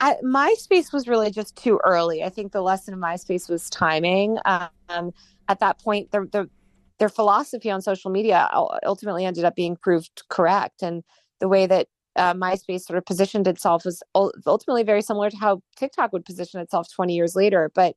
I, 0.00 0.16
MySpace 0.24 0.92
was 0.92 1.08
really 1.08 1.30
just 1.30 1.56
too 1.56 1.80
early. 1.84 2.22
I 2.22 2.28
think 2.28 2.52
the 2.52 2.62
lesson 2.62 2.94
of 2.94 3.00
MySpace 3.00 3.48
was 3.48 3.70
timing. 3.70 4.38
Um, 4.44 5.12
at 5.48 5.60
that 5.60 5.78
point, 5.80 6.10
the, 6.10 6.28
the, 6.30 6.50
their 6.98 7.08
philosophy 7.08 7.70
on 7.70 7.80
social 7.80 8.10
media 8.10 8.48
ultimately 8.84 9.24
ended 9.24 9.44
up 9.44 9.54
being 9.54 9.76
proved 9.76 10.22
correct, 10.28 10.82
and 10.82 11.02
the 11.40 11.48
way 11.48 11.66
that 11.66 11.88
uh, 12.16 12.34
MySpace 12.34 12.82
sort 12.82 12.98
of 12.98 13.04
positioned 13.04 13.46
itself 13.46 13.84
was 13.84 14.02
ultimately 14.14 14.84
very 14.84 15.02
similar 15.02 15.30
to 15.30 15.36
how 15.36 15.60
TikTok 15.76 16.12
would 16.12 16.24
position 16.24 16.60
itself 16.60 16.88
20 16.94 17.14
years 17.14 17.34
later. 17.34 17.70
But 17.74 17.96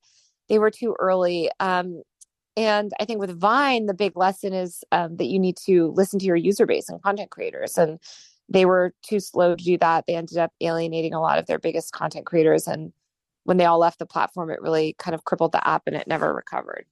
they 0.50 0.60
were 0.60 0.72
too 0.72 0.96
early. 1.00 1.50
Um, 1.60 2.02
and 2.56 2.92
I 3.00 3.06
think 3.06 3.20
with 3.20 3.40
Vine, 3.40 3.86
the 3.86 3.94
big 3.94 4.18
lesson 4.18 4.54
is 4.54 4.84
um, 4.92 5.18
that 5.18 5.26
you 5.26 5.40
need 5.40 5.58
to 5.66 5.94
listen 5.96 6.18
to 6.20 6.26
your 6.26 6.36
user 6.36 6.66
base 6.66 6.90
and 6.90 7.02
content 7.04 7.30
creators 7.30 7.78
and 7.78 8.00
they 8.50 8.66
were 8.66 8.94
too 9.04 9.20
slow 9.20 9.56
to 9.56 9.64
do 9.64 9.78
that. 9.80 10.06
They 10.08 10.16
ended 10.16 10.38
up 10.38 10.52
alienating 10.62 11.14
a 11.14 11.22
lot 11.22 11.40
of 11.40 11.46
their 11.48 11.60
biggest 11.60 11.92
content 11.92 12.26
creators. 12.26 12.68
And 12.68 12.94
when 13.44 13.58
they 13.58 13.66
all 13.66 13.80
left 13.80 14.00
the 14.00 14.06
platform, 14.06 14.50
it 14.50 14.62
really 14.62 14.96
kind 14.98 15.16
of 15.16 15.26
crippled 15.26 15.52
the 15.52 15.68
app 15.68 15.84
and 15.88 15.96
it 15.96 16.08
never 16.08 16.34
recovered. 16.34 16.86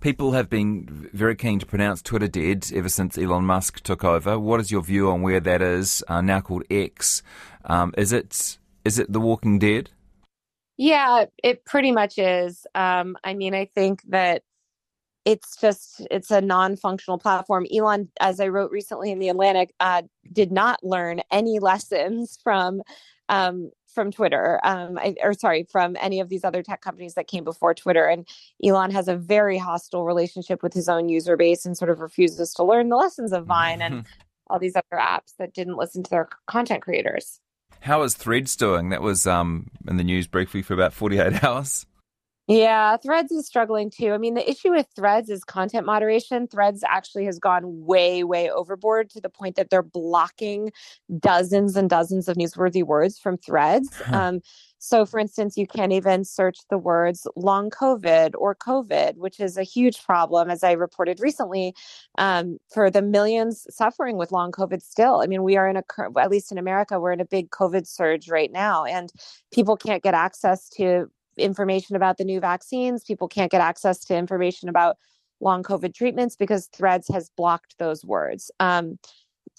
People 0.00 0.32
have 0.32 0.48
been 0.48 1.10
very 1.12 1.36
keen 1.36 1.58
to 1.58 1.66
pronounce 1.66 2.00
Twitter 2.00 2.28
dead 2.28 2.66
ever 2.74 2.88
since 2.88 3.18
Elon 3.18 3.44
Musk 3.44 3.80
took 3.80 4.02
over. 4.02 4.38
What 4.38 4.60
is 4.60 4.70
your 4.70 4.82
view 4.82 5.10
on 5.10 5.22
where 5.22 5.40
that 5.40 5.60
is 5.60 6.02
uh, 6.08 6.22
now 6.22 6.40
called 6.40 6.64
X? 6.70 7.22
Um, 7.64 7.92
is 7.98 8.12
it 8.12 8.58
is 8.84 8.98
it 8.98 9.12
The 9.12 9.20
Walking 9.20 9.58
Dead? 9.58 9.90
Yeah, 10.78 11.26
it 11.42 11.64
pretty 11.64 11.90
much 11.90 12.18
is. 12.18 12.66
Um, 12.74 13.16
I 13.24 13.34
mean, 13.34 13.54
I 13.54 13.66
think 13.66 14.00
that 14.08 14.42
it's 15.24 15.56
just 15.60 16.06
it's 16.10 16.30
a 16.30 16.40
non-functional 16.40 17.18
platform. 17.18 17.66
Elon 17.74 18.08
as 18.20 18.40
i 18.40 18.48
wrote 18.48 18.70
recently 18.70 19.10
in 19.10 19.18
the 19.18 19.28
atlantic 19.28 19.74
uh, 19.80 20.02
did 20.32 20.52
not 20.52 20.82
learn 20.82 21.20
any 21.30 21.58
lessons 21.58 22.38
from 22.42 22.82
um, 23.28 23.70
from 23.92 24.10
twitter 24.10 24.60
um, 24.64 24.98
I, 24.98 25.16
or 25.22 25.34
sorry 25.34 25.66
from 25.70 25.96
any 26.00 26.20
of 26.20 26.28
these 26.28 26.44
other 26.44 26.62
tech 26.62 26.80
companies 26.80 27.14
that 27.14 27.26
came 27.26 27.44
before 27.44 27.74
twitter. 27.74 28.06
And 28.06 28.26
elon 28.64 28.90
has 28.90 29.08
a 29.08 29.16
very 29.16 29.58
hostile 29.58 30.04
relationship 30.04 30.62
with 30.62 30.72
his 30.72 30.88
own 30.88 31.08
user 31.08 31.36
base 31.36 31.66
and 31.66 31.76
sort 31.76 31.90
of 31.90 32.00
refuses 32.00 32.52
to 32.54 32.64
learn 32.64 32.88
the 32.88 32.96
lessons 32.96 33.32
of 33.32 33.46
vine 33.46 33.82
and 33.82 34.06
all 34.50 34.58
these 34.58 34.76
other 34.76 35.00
apps 35.00 35.34
that 35.38 35.52
didn't 35.52 35.76
listen 35.76 36.02
to 36.02 36.10
their 36.10 36.28
content 36.46 36.82
creators. 36.82 37.40
How 37.80 38.02
is 38.02 38.14
threads 38.14 38.56
doing? 38.56 38.88
That 38.88 39.02
was 39.02 39.26
um, 39.26 39.68
in 39.86 39.98
the 39.98 40.04
news 40.04 40.26
briefly 40.26 40.62
for 40.62 40.72
about 40.72 40.94
48 40.94 41.44
hours 41.44 41.86
yeah, 42.48 42.96
Threads 42.96 43.30
is 43.30 43.46
struggling 43.46 43.90
too. 43.90 44.12
I 44.12 44.18
mean, 44.18 44.32
the 44.32 44.48
issue 44.50 44.70
with 44.70 44.86
Threads 44.96 45.28
is 45.28 45.44
content 45.44 45.84
moderation. 45.84 46.48
Threads 46.48 46.82
actually 46.88 47.26
has 47.26 47.38
gone 47.38 47.62
way, 47.84 48.24
way 48.24 48.50
overboard 48.50 49.10
to 49.10 49.20
the 49.20 49.28
point 49.28 49.56
that 49.56 49.68
they're 49.68 49.82
blocking 49.82 50.72
dozens 51.18 51.76
and 51.76 51.90
dozens 51.90 52.26
of 52.26 52.36
newsworthy 52.36 52.82
words 52.82 53.18
from 53.18 53.36
Threads. 53.36 53.90
Um, 54.10 54.40
so, 54.78 55.04
for 55.04 55.18
instance, 55.18 55.56
you 55.56 55.66
can't 55.66 55.92
even 55.92 56.24
search 56.24 56.58
the 56.70 56.78
words 56.78 57.26
long 57.36 57.68
COVID 57.68 58.32
or 58.38 58.54
COVID, 58.54 59.16
which 59.16 59.40
is 59.40 59.56
a 59.56 59.62
huge 59.62 60.02
problem, 60.04 60.50
as 60.50 60.62
I 60.62 60.72
reported 60.72 61.20
recently, 61.20 61.74
um, 62.16 62.58
for 62.72 62.90
the 62.90 63.02
millions 63.02 63.66
suffering 63.70 64.16
with 64.16 64.32
long 64.32 64.52
COVID 64.52 64.80
still. 64.80 65.20
I 65.20 65.26
mean, 65.26 65.42
we 65.42 65.56
are 65.56 65.68
in 65.68 65.76
a, 65.76 65.82
at 66.18 66.30
least 66.30 66.52
in 66.52 66.58
America, 66.58 67.00
we're 67.00 67.12
in 67.12 67.20
a 67.20 67.26
big 67.26 67.50
COVID 67.50 67.86
surge 67.86 68.30
right 68.30 68.52
now, 68.52 68.84
and 68.84 69.12
people 69.52 69.76
can't 69.76 70.02
get 70.02 70.14
access 70.14 70.68
to 70.70 71.10
information 71.40 71.96
about 71.96 72.18
the 72.18 72.24
new 72.24 72.40
vaccines. 72.40 73.04
People 73.04 73.28
can't 73.28 73.50
get 73.50 73.60
access 73.60 74.00
to 74.06 74.16
information 74.16 74.68
about 74.68 74.96
long 75.40 75.62
COVID 75.62 75.94
treatments 75.94 76.36
because 76.36 76.68
Threads 76.68 77.08
has 77.08 77.30
blocked 77.36 77.76
those 77.78 78.04
words. 78.04 78.50
Um, 78.60 78.98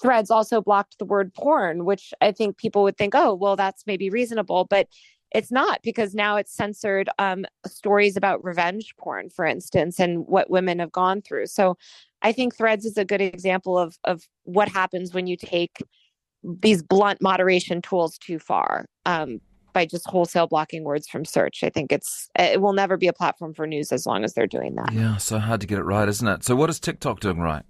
Threads 0.01 0.31
also 0.31 0.61
blocked 0.61 0.97
the 0.97 1.05
word 1.05 1.33
porn, 1.33 1.85
which 1.85 2.13
I 2.21 2.31
think 2.31 2.57
people 2.57 2.83
would 2.83 2.97
think, 2.97 3.15
oh, 3.15 3.33
well, 3.33 3.55
that's 3.55 3.85
maybe 3.85 4.09
reasonable, 4.09 4.65
but 4.69 4.87
it's 5.31 5.51
not 5.51 5.79
because 5.83 6.15
now 6.15 6.37
it's 6.37 6.55
censored 6.55 7.09
um, 7.19 7.45
stories 7.67 8.17
about 8.17 8.43
revenge 8.43 8.95
porn, 8.97 9.29
for 9.29 9.45
instance, 9.45 9.99
and 9.99 10.25
what 10.25 10.49
women 10.49 10.79
have 10.79 10.91
gone 10.91 11.21
through. 11.21 11.47
So 11.47 11.77
I 12.21 12.31
think 12.31 12.55
Threads 12.55 12.85
is 12.85 12.97
a 12.97 13.05
good 13.05 13.21
example 13.21 13.77
of 13.77 13.97
of 14.03 14.23
what 14.43 14.69
happens 14.69 15.13
when 15.13 15.27
you 15.27 15.37
take 15.37 15.83
these 16.43 16.81
blunt 16.81 17.21
moderation 17.21 17.81
tools 17.81 18.17
too 18.17 18.39
far. 18.39 18.85
Um, 19.05 19.39
by 19.73 19.85
just 19.85 20.07
wholesale 20.07 20.47
blocking 20.47 20.83
words 20.83 21.07
from 21.07 21.25
search. 21.25 21.63
I 21.63 21.69
think 21.69 21.91
it's 21.91 22.29
it 22.37 22.61
will 22.61 22.73
never 22.73 22.97
be 22.97 23.07
a 23.07 23.13
platform 23.13 23.53
for 23.53 23.67
news 23.67 23.91
as 23.91 24.05
long 24.05 24.23
as 24.23 24.33
they're 24.33 24.47
doing 24.47 24.75
that. 24.75 24.93
Yeah, 24.93 25.17
so 25.17 25.39
hard 25.39 25.61
to 25.61 25.67
get 25.67 25.79
it 25.79 25.83
right, 25.83 26.07
isn't 26.07 26.27
it? 26.27 26.43
So 26.43 26.55
what 26.55 26.69
is 26.69 26.79
TikTok 26.79 27.19
doing 27.19 27.39
right? 27.39 27.63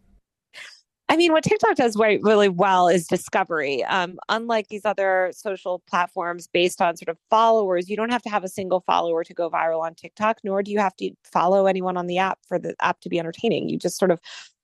I 1.11 1.17
mean, 1.17 1.31
what 1.31 1.43
TikTok 1.43 1.75
does 1.75 1.95
really, 1.95 2.19
really 2.21 2.49
well 2.49 2.87
is 2.87 3.07
discovery. 3.07 3.83
Um, 3.85 4.19
unlike 4.29 4.67
these 4.67 4.85
other 4.85 5.31
social 5.33 5.81
platforms 5.89 6.45
based 6.45 6.83
on 6.83 6.97
sort 6.97 7.09
of 7.09 7.17
followers, 7.31 7.89
you 7.89 7.97
don't 7.97 8.11
have 8.11 8.21
to 8.21 8.29
have 8.29 8.43
a 8.43 8.47
single 8.47 8.81
follower 8.81 9.23
to 9.23 9.33
go 9.33 9.49
viral 9.49 9.81
on 9.81 9.95
TikTok, 9.95 10.37
nor 10.43 10.61
do 10.61 10.71
you 10.71 10.77
have 10.77 10.95
to 10.97 11.11
follow 11.23 11.65
anyone 11.65 11.97
on 11.97 12.05
the 12.05 12.19
app 12.19 12.37
for 12.47 12.59
the 12.59 12.75
app 12.79 13.01
to 13.01 13.09
be 13.09 13.17
entertaining. 13.17 13.69
You 13.69 13.79
just 13.79 13.97
sort 13.97 14.11
of 14.11 14.19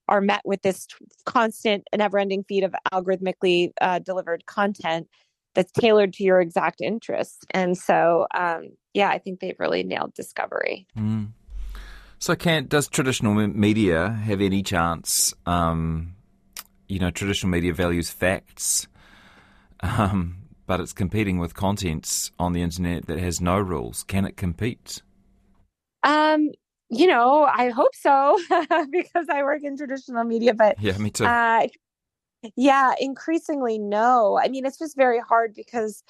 are 0.08 0.22
met 0.22 0.42
with 0.46 0.62
this 0.62 0.88
constant, 1.26 1.88
never 1.96 2.20
ending 2.20 2.44
feed 2.44 2.64
of 2.64 2.76
algorithmically 2.94 3.72
uh, 3.82 3.98
delivered 3.98 4.46
content 4.46 5.08
that's 5.56 5.72
tailored 5.72 6.14
to 6.14 6.24
your 6.24 6.40
exact 6.40 6.82
interests. 6.82 7.40
And 7.52 7.78
so, 7.78 8.28
um, 8.34 8.70
yeah, 8.94 9.10
I 9.10 9.18
think 9.18 9.40
they've 9.40 9.60
really 9.60 9.84
nailed 9.84 10.14
discovery. 10.14 10.88
Mm. 10.98 11.30
So, 12.20 12.36
can 12.36 12.68
does 12.68 12.88
traditional 12.88 13.34
media 13.34 14.10
have 14.10 14.42
any 14.42 14.64
chance? 14.64 15.34
Um, 15.46 16.16
you 16.88 17.00
know, 17.00 17.12
traditional 17.12 17.50
media 17.50 17.74
values 17.74 18.10
facts, 18.10 18.88
um, 19.80 20.38
but 20.68 20.80
it's 20.80 20.94
competing 20.94 21.40
with 21.40 21.56
contents 21.56 22.32
on 22.40 22.54
the 22.54 22.62
internet 22.62 23.08
that 23.08 23.20
has 23.20 23.42
no 23.42 23.58
rules. 23.58 24.04
Can 24.04 24.26
it 24.26 24.38
compete? 24.38 25.02
Um, 26.04 26.52
you 26.90 27.08
know, 27.08 27.44
I 27.44 27.70
hope 27.70 27.96
so 27.96 28.40
because 28.92 29.28
I 29.30 29.44
work 29.44 29.62
in 29.64 29.76
traditional 29.76 30.24
media. 30.24 30.54
But 30.54 30.80
yeah, 30.80 30.98
me 30.98 31.10
too. 31.10 31.26
Uh, 31.26 31.68
yeah, 32.56 32.94
increasingly 33.00 33.78
no. 33.78 34.40
I 34.42 34.48
mean, 34.48 34.66
it's 34.66 34.80
just 34.80 34.96
very 34.96 35.20
hard 35.20 35.54
because 35.54 36.04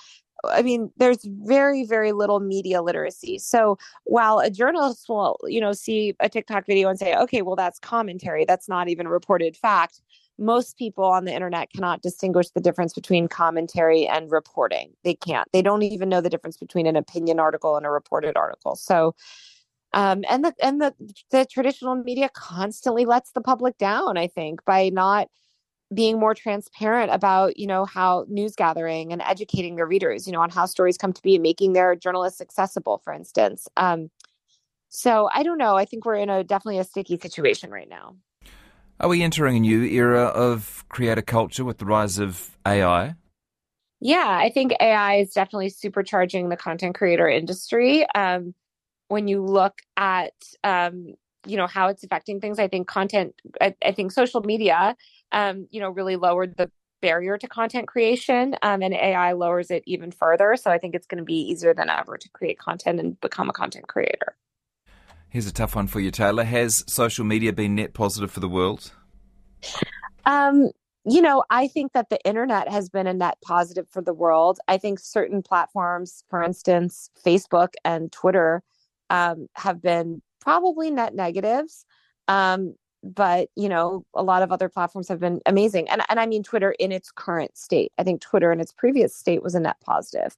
I 0.44 0.62
mean, 0.62 0.92
there's 0.98 1.24
very, 1.24 1.86
very 1.86 2.12
little 2.12 2.40
media 2.40 2.82
literacy. 2.82 3.40
So 3.40 3.78
while 4.04 4.40
a 4.40 4.50
journalist 4.50 5.08
will, 5.08 5.40
you 5.48 5.62
know, 5.62 5.74
see 5.74 6.14
a 6.20 6.30
TikTok 6.30 6.66
video 6.66 6.90
and 6.90 7.00
say, 7.00 7.16
okay, 7.16 7.42
well, 7.42 7.56
that's 7.56 7.80
commentary, 7.80 8.46
that's 8.46 8.68
not 8.68 8.88
even 8.88 9.08
reported 9.08 9.56
fact. 9.56 10.02
Most 10.38 10.78
people 10.78 11.06
on 11.06 11.24
the 11.26 11.34
internet 11.34 11.72
cannot 11.72 12.02
distinguish 12.02 12.50
the 12.50 12.60
difference 12.60 12.94
between 12.94 13.28
commentary 13.28 14.06
and 14.06 14.30
reporting. 14.30 14.92
They 15.04 15.14
can't. 15.14 15.48
They 15.54 15.62
don't 15.62 15.82
even 15.82 16.10
know 16.10 16.20
the 16.20 16.30
difference 16.30 16.58
between 16.58 16.88
an 16.88 16.98
opinion 16.98 17.40
article 17.40 17.78
and 17.78 17.86
a 17.86 17.90
reported 17.90 18.36
article. 18.36 18.76
So, 18.76 19.16
um, 19.94 20.26
and 20.30 20.44
the 20.44 20.54
and 20.62 20.82
the 20.82 20.94
the 21.32 21.46
traditional 21.46 21.96
media 21.96 22.30
constantly 22.34 23.06
lets 23.06 23.32
the 23.32 23.40
public 23.40 23.78
down. 23.78 24.18
I 24.18 24.28
think 24.28 24.66
by 24.66 24.90
not 24.90 25.30
being 25.96 26.20
more 26.20 26.34
transparent 26.34 27.12
about 27.12 27.58
you 27.58 27.66
know 27.66 27.86
how 27.86 28.26
news 28.28 28.56
gathering 28.56 29.12
and 29.12 29.22
educating 29.22 29.76
their 29.76 29.88
readers 29.88 30.28
you 30.28 30.34
know 30.34 30.42
on 30.42 30.50
how 30.50 30.66
stories 30.66 30.98
come 30.98 31.14
to 31.14 31.22
be 31.22 31.36
and 31.36 31.44
making 31.44 31.74
their 31.74 31.96
journalists 31.96 32.42
accessible 32.42 33.02
for 33.04 33.14
instance 33.14 33.68
um, 33.78 34.10
so 34.90 35.30
i 35.34 35.44
don't 35.44 35.58
know 35.58 35.76
i 35.76 35.86
think 35.86 36.06
we're 36.06 36.16
in 36.16 36.30
a 36.30 36.44
definitely 36.44 36.80
a 36.80 36.84
sticky 36.84 37.18
situation 37.18 37.72
right 37.72 37.90
now. 37.90 38.16
Are 39.00 39.10
we 39.10 39.24
entering 39.24 39.58
a 39.58 39.60
new 39.60 39.84
era 39.84 40.24
of 40.26 40.86
creator 40.90 41.22
culture 41.22 41.66
with 41.66 41.80
the 41.80 41.86
rise 41.86 42.20
of 42.20 42.58
ai 42.66 43.16
yeah 44.00 44.38
i 44.42 44.50
think 44.50 44.74
ai 44.82 45.16
is 45.16 45.32
definitely 45.32 45.70
supercharging 45.70 46.50
the 46.50 46.58
content 46.58 46.96
creator 46.96 47.28
industry. 47.28 48.06
Um, 48.14 48.54
when 49.08 49.28
you 49.28 49.44
look 49.44 49.80
at 49.98 50.34
um, 50.64 51.14
you 51.46 51.58
know 51.58 51.68
how 51.68 51.88
it's 51.88 52.04
affecting 52.04 52.40
things. 52.40 52.60
I 52.60 52.68
think 52.68 52.88
content 52.88 53.36
I, 53.62 53.76
I 53.84 53.92
think 53.92 54.12
social 54.12 54.42
media 54.42 54.96
um, 55.32 55.68
you 55.70 55.80
know, 55.80 55.90
really 55.90 56.16
lowered 56.16 56.56
the 56.58 56.72
barrier 57.02 57.38
to 57.38 57.48
content 57.48 57.88
creation 57.88 58.56
um, 58.64 58.82
and 58.82 58.94
ai 58.94 59.34
lowers 59.34 59.70
it 59.70 59.84
even 59.86 60.12
further. 60.12 60.56
So 60.56 60.72
i 60.72 60.80
think 60.80 60.96
it's 60.96 61.06
going 61.06 61.20
to 61.20 61.26
be 61.26 61.36
easier 61.36 61.74
than 61.74 61.90
ever 61.90 62.18
to 62.18 62.30
create 62.30 62.58
content 62.58 63.00
and 63.00 63.20
become 63.22 63.50
a 63.50 63.54
content 63.54 63.88
creator. 63.88 64.36
Here's 65.30 65.46
a 65.46 65.54
tough 65.54 65.76
one 65.76 65.88
for 65.88 66.00
you 66.00 66.10
taylor. 66.10 66.46
Has 66.46 66.84
social 66.88 67.26
media 67.26 67.54
been 67.54 67.76
net 67.76 67.94
positive 67.94 68.32
for 68.32 68.40
the 68.40 68.50
world? 68.50 68.92
Um, 70.26 70.72
you 71.04 71.22
know, 71.22 71.44
I 71.52 71.68
think 71.68 71.92
that 71.92 72.10
the 72.10 72.20
internet 72.26 72.70
has 72.70 72.90
been 72.90 73.06
a 73.06 73.14
net 73.14 73.38
positive 73.44 73.88
for 73.92 74.02
the 74.02 74.14
world. 74.14 74.60
I 74.68 74.78
think 74.78 75.00
certain 75.00 75.44
platforms, 75.44 76.24
for 76.30 76.42
instance, 76.42 77.12
Facebook 77.24 77.74
and 77.84 78.12
Twitter, 78.12 78.64
um, 79.12 79.48
have 79.56 79.82
been 79.82 80.24
probably 80.46 80.92
net 80.92 81.14
negatives. 81.16 81.86
Um, 82.30 82.76
but 83.04 83.50
you 83.56 83.70
know 83.70 84.04
a 84.16 84.24
lot 84.24 84.42
of 84.42 84.52
other 84.52 84.68
platforms 84.68 85.08
have 85.08 85.20
been 85.20 85.40
amazing. 85.46 85.88
And, 85.90 86.02
and 86.10 86.20
i 86.20 86.26
mean 86.26 86.42
twitter 86.42 86.72
in 86.80 86.92
its 86.92 87.12
current 87.12 87.56
state. 87.56 87.92
I 87.98 88.04
think 88.04 88.22
twitter 88.22 88.52
in 88.52 88.60
its 88.60 88.72
previous 88.72 89.16
state 89.16 89.44
was 89.44 89.54
a 89.54 89.60
net 89.60 89.78
positive. 89.86 90.36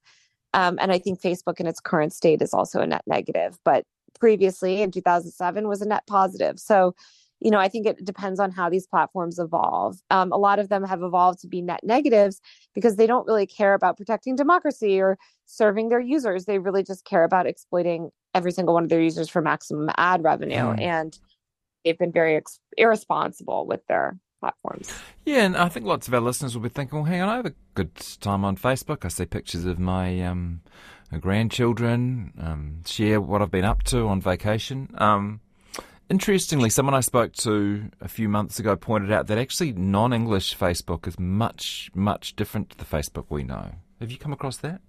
Um, 0.54 0.78
and 0.82 0.92
i 0.92 1.00
think 1.00 1.22
facebook 1.22 1.60
in 1.60 1.68
its 1.68 1.80
current 1.80 2.14
state 2.14 2.42
is 2.42 2.54
also 2.54 2.82
a 2.82 2.88
net 2.88 3.04
negative 3.08 3.58
but 3.64 3.86
previously 4.20 4.82
in 4.82 4.92
2007 4.92 5.68
was 5.68 5.82
a 5.82 5.88
net 5.88 6.04
positive. 6.08 6.60
So 6.60 6.94
you 7.40 7.52
know 7.52 7.60
i 7.60 7.70
think 7.70 7.86
it 7.86 8.04
depends 8.04 8.40
on 8.40 8.52
how 8.52 8.70
these 8.70 8.88
platforms 8.88 9.40
evolve. 9.40 10.02
Um, 10.10 10.34
a 10.34 10.38
lot 10.38 10.60
of 10.60 10.68
them 10.68 10.84
have 10.84 11.04
evolved 11.04 11.40
to 11.42 11.48
be 11.48 11.62
net 11.62 11.82
negatives 11.84 12.42
because 12.76 12.98
they 12.98 13.08
don't 13.08 13.28
really 13.28 13.48
care 13.48 13.76
about 13.76 13.96
protecting 13.96 14.36
democracy 14.36 15.00
or 15.00 15.18
serving 15.46 15.88
their 15.88 16.02
users. 16.02 16.46
They 16.46 16.60
really 16.60 16.84
just 16.84 17.06
care 17.06 17.24
about 17.24 17.48
exploiting 17.48 18.10
every 18.38 18.52
single 18.52 18.74
one 18.74 18.84
of 18.84 18.90
their 18.90 19.02
users 19.02 19.28
for 19.28 19.42
maximum 19.42 19.90
ad 19.98 20.24
revenue 20.24 20.56
mm. 20.56 20.80
and 20.80 21.18
they've 21.84 21.98
been 21.98 22.12
very 22.12 22.36
ex- 22.36 22.60
irresponsible 22.78 23.66
with 23.66 23.86
their 23.88 24.18
platforms. 24.40 24.94
Yeah, 25.26 25.44
and 25.44 25.58
I 25.58 25.70
think 25.70 25.86
lots 25.86 26.08
of 26.08 26.14
our 26.14 26.20
listeners 26.20 26.56
will 26.56 26.62
be 26.62 26.70
thinking, 26.70 27.00
well, 27.00 27.06
hang 27.06 27.22
on, 27.22 27.30
I 27.30 27.36
have 27.38 27.46
a 27.46 27.54
good 27.74 27.96
time 28.22 28.46
on 28.46 28.56
Facebook. 28.56 29.04
I 29.04 29.08
see 29.08 29.26
pictures 29.26 29.66
of 29.66 29.80
my 29.80 30.22
um, 30.22 30.62
grandchildren, 31.20 32.34
um, 32.40 32.84
share 32.86 33.20
what 33.20 33.42
I've 33.42 33.52
been 33.52 33.66
up 33.66 33.84
to 33.84 34.08
on 34.08 34.22
vacation. 34.22 34.90
Um, 34.98 35.42
interestingly, 36.10 36.70
someone 36.70 36.94
I 36.94 37.02
spoke 37.02 37.34
to 37.34 37.90
a 38.00 38.08
few 38.08 38.30
months 38.30 38.60
ago 38.60 38.76
pointed 38.76 39.12
out 39.12 39.28
that 39.28 39.38
actually 39.38 39.74
non 39.74 40.14
English 40.14 40.58
Facebook 40.58 41.08
is 41.08 41.20
much, 41.20 41.90
much 41.96 42.36
different 42.36 42.70
to 42.72 42.78
the 42.78 42.86
Facebook 42.86 43.26
we 43.30 43.44
know. 43.44 43.72
Have 44.00 44.12
you 44.12 44.18
come 44.18 44.34
across 44.34 44.58
that? 44.58 44.82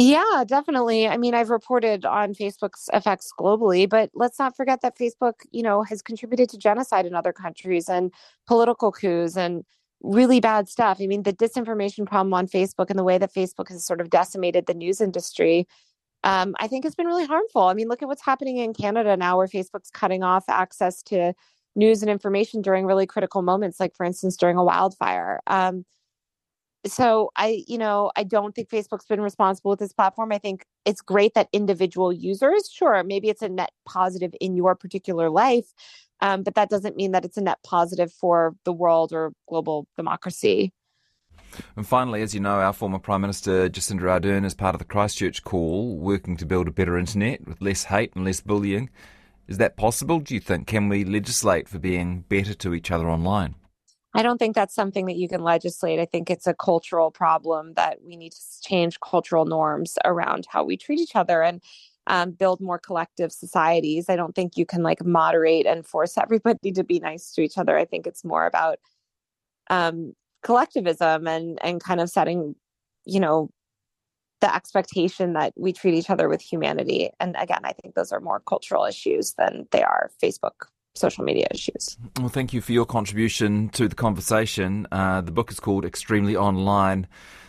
Yeah, 0.00 0.44
definitely. 0.46 1.08
I 1.08 1.16
mean, 1.16 1.34
I've 1.34 1.50
reported 1.50 2.04
on 2.04 2.32
Facebook's 2.32 2.88
effects 2.92 3.32
globally, 3.38 3.88
but 3.88 4.10
let's 4.14 4.38
not 4.38 4.56
forget 4.56 4.80
that 4.82 4.96
Facebook, 4.96 5.34
you 5.50 5.62
know, 5.62 5.82
has 5.82 6.02
contributed 6.02 6.48
to 6.50 6.58
genocide 6.58 7.04
in 7.04 7.14
other 7.16 7.32
countries 7.32 7.88
and 7.88 8.12
political 8.46 8.92
coups 8.92 9.36
and 9.36 9.64
really 10.00 10.38
bad 10.38 10.68
stuff. 10.68 10.98
I 11.00 11.08
mean, 11.08 11.24
the 11.24 11.32
disinformation 11.32 12.06
problem 12.06 12.32
on 12.32 12.46
Facebook 12.46 12.90
and 12.90 12.98
the 12.98 13.02
way 13.04 13.18
that 13.18 13.34
Facebook 13.34 13.68
has 13.70 13.84
sort 13.84 14.00
of 14.00 14.08
decimated 14.10 14.66
the 14.66 14.74
news 14.74 15.00
industry 15.00 15.66
um, 16.24 16.54
I 16.60 16.68
think 16.68 16.84
has 16.84 16.94
been 16.94 17.06
really 17.06 17.26
harmful. 17.26 17.62
I 17.62 17.74
mean, 17.74 17.88
look 17.88 18.02
at 18.02 18.08
what's 18.08 18.24
happening 18.24 18.58
in 18.58 18.74
Canada 18.74 19.16
now, 19.16 19.36
where 19.38 19.46
Facebook's 19.46 19.90
cutting 19.90 20.22
off 20.22 20.44
access 20.48 21.02
to 21.04 21.32
news 21.76 22.02
and 22.02 22.10
information 22.10 22.62
during 22.62 22.86
really 22.86 23.06
critical 23.06 23.42
moments, 23.42 23.78
like 23.80 23.94
for 23.96 24.04
instance 24.04 24.36
during 24.36 24.56
a 24.56 24.64
wildfire. 24.64 25.40
Um, 25.46 25.84
so 26.90 27.30
I, 27.36 27.64
you 27.66 27.78
know, 27.78 28.10
I 28.16 28.24
don't 28.24 28.54
think 28.54 28.68
Facebook's 28.68 29.06
been 29.06 29.20
responsible 29.20 29.70
with 29.70 29.80
this 29.80 29.92
platform. 29.92 30.32
I 30.32 30.38
think 30.38 30.64
it's 30.84 31.00
great 31.00 31.34
that 31.34 31.48
individual 31.52 32.12
users, 32.12 32.70
sure, 32.72 33.02
maybe 33.04 33.28
it's 33.28 33.42
a 33.42 33.48
net 33.48 33.70
positive 33.86 34.34
in 34.40 34.56
your 34.56 34.74
particular 34.74 35.30
life, 35.30 35.72
um, 36.20 36.42
but 36.42 36.54
that 36.54 36.70
doesn't 36.70 36.96
mean 36.96 37.12
that 37.12 37.24
it's 37.24 37.36
a 37.36 37.42
net 37.42 37.58
positive 37.64 38.12
for 38.12 38.54
the 38.64 38.72
world 38.72 39.12
or 39.12 39.32
global 39.48 39.86
democracy. 39.96 40.72
And 41.76 41.86
finally, 41.86 42.22
as 42.22 42.34
you 42.34 42.40
know, 42.40 42.60
our 42.60 42.72
former 42.72 42.98
Prime 42.98 43.22
Minister 43.22 43.68
Jacinda 43.68 44.02
Ardern 44.02 44.44
is 44.44 44.54
part 44.54 44.74
of 44.74 44.80
the 44.80 44.84
Christchurch 44.84 45.44
call, 45.44 45.96
working 45.96 46.36
to 46.36 46.46
build 46.46 46.68
a 46.68 46.72
better 46.72 46.98
internet 46.98 47.46
with 47.46 47.62
less 47.62 47.84
hate 47.84 48.12
and 48.14 48.24
less 48.24 48.40
bullying. 48.40 48.90
Is 49.46 49.58
that 49.58 49.76
possible, 49.76 50.20
do 50.20 50.34
you 50.34 50.40
think? 50.40 50.66
Can 50.66 50.90
we 50.90 51.04
legislate 51.04 51.68
for 51.68 51.78
being 51.78 52.24
better 52.28 52.52
to 52.54 52.74
each 52.74 52.90
other 52.90 53.08
online? 53.08 53.54
I 54.14 54.22
don't 54.22 54.38
think 54.38 54.54
that's 54.54 54.74
something 54.74 55.06
that 55.06 55.16
you 55.16 55.28
can 55.28 55.42
legislate. 55.42 56.00
I 56.00 56.06
think 56.06 56.30
it's 56.30 56.46
a 56.46 56.54
cultural 56.54 57.10
problem 57.10 57.74
that 57.74 57.98
we 58.02 58.16
need 58.16 58.32
to 58.32 58.40
change 58.62 58.98
cultural 59.00 59.44
norms 59.44 59.98
around 60.04 60.46
how 60.48 60.64
we 60.64 60.76
treat 60.76 60.98
each 60.98 61.14
other 61.14 61.42
and 61.42 61.60
um, 62.06 62.30
build 62.30 62.60
more 62.60 62.78
collective 62.78 63.32
societies. 63.32 64.08
I 64.08 64.16
don't 64.16 64.34
think 64.34 64.56
you 64.56 64.64
can 64.64 64.82
like 64.82 65.04
moderate 65.04 65.66
and 65.66 65.86
force 65.86 66.16
everybody 66.16 66.72
to 66.72 66.82
be 66.82 67.00
nice 67.00 67.32
to 67.32 67.42
each 67.42 67.58
other. 67.58 67.76
I 67.76 67.84
think 67.84 68.06
it's 68.06 68.24
more 68.24 68.46
about 68.46 68.78
um, 69.68 70.14
collectivism 70.42 71.28
and 71.28 71.58
and 71.62 71.82
kind 71.82 72.00
of 72.00 72.08
setting, 72.08 72.54
you 73.04 73.20
know, 73.20 73.50
the 74.40 74.54
expectation 74.54 75.34
that 75.34 75.52
we 75.56 75.72
treat 75.72 75.94
each 75.94 76.08
other 76.08 76.28
with 76.28 76.40
humanity. 76.40 77.10
And 77.20 77.36
again, 77.38 77.60
I 77.64 77.72
think 77.72 77.94
those 77.94 78.12
are 78.12 78.20
more 78.20 78.40
cultural 78.40 78.84
issues 78.86 79.34
than 79.34 79.66
they 79.70 79.82
are 79.82 80.10
Facebook 80.22 80.68
social 80.98 81.24
media 81.24 81.46
issues. 81.50 81.96
Well, 82.18 82.28
thank 82.28 82.52
you 82.52 82.60
for 82.60 82.72
your 82.72 82.86
contribution 82.86 83.68
to 83.70 83.88
the 83.88 83.94
conversation. 83.94 84.86
Uh, 84.90 85.20
the 85.20 85.32
book 85.32 85.50
is 85.50 85.60
called 85.60 85.84
Extremely 85.84 86.36
Online 86.36 87.06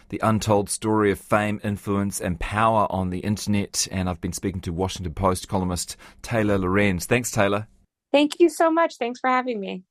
The 0.09 0.19
Untold 0.23 0.69
Story 0.69 1.11
of 1.11 1.19
Fame, 1.19 1.59
Influence, 1.63 2.19
and 2.21 2.39
Power 2.39 2.87
on 2.89 3.09
the 3.09 3.19
Internet. 3.19 3.87
And 3.91 4.09
I've 4.09 4.21
been 4.21 4.33
speaking 4.33 4.61
to 4.61 4.73
Washington 4.73 5.13
Post 5.13 5.47
columnist 5.47 5.97
Taylor 6.21 6.57
Lorenz. 6.57 7.05
Thanks, 7.05 7.31
Taylor. 7.31 7.67
Thank 8.11 8.39
you 8.39 8.49
so 8.49 8.71
much. 8.71 8.95
Thanks 8.97 9.19
for 9.19 9.29
having 9.29 9.59
me. 9.59 9.83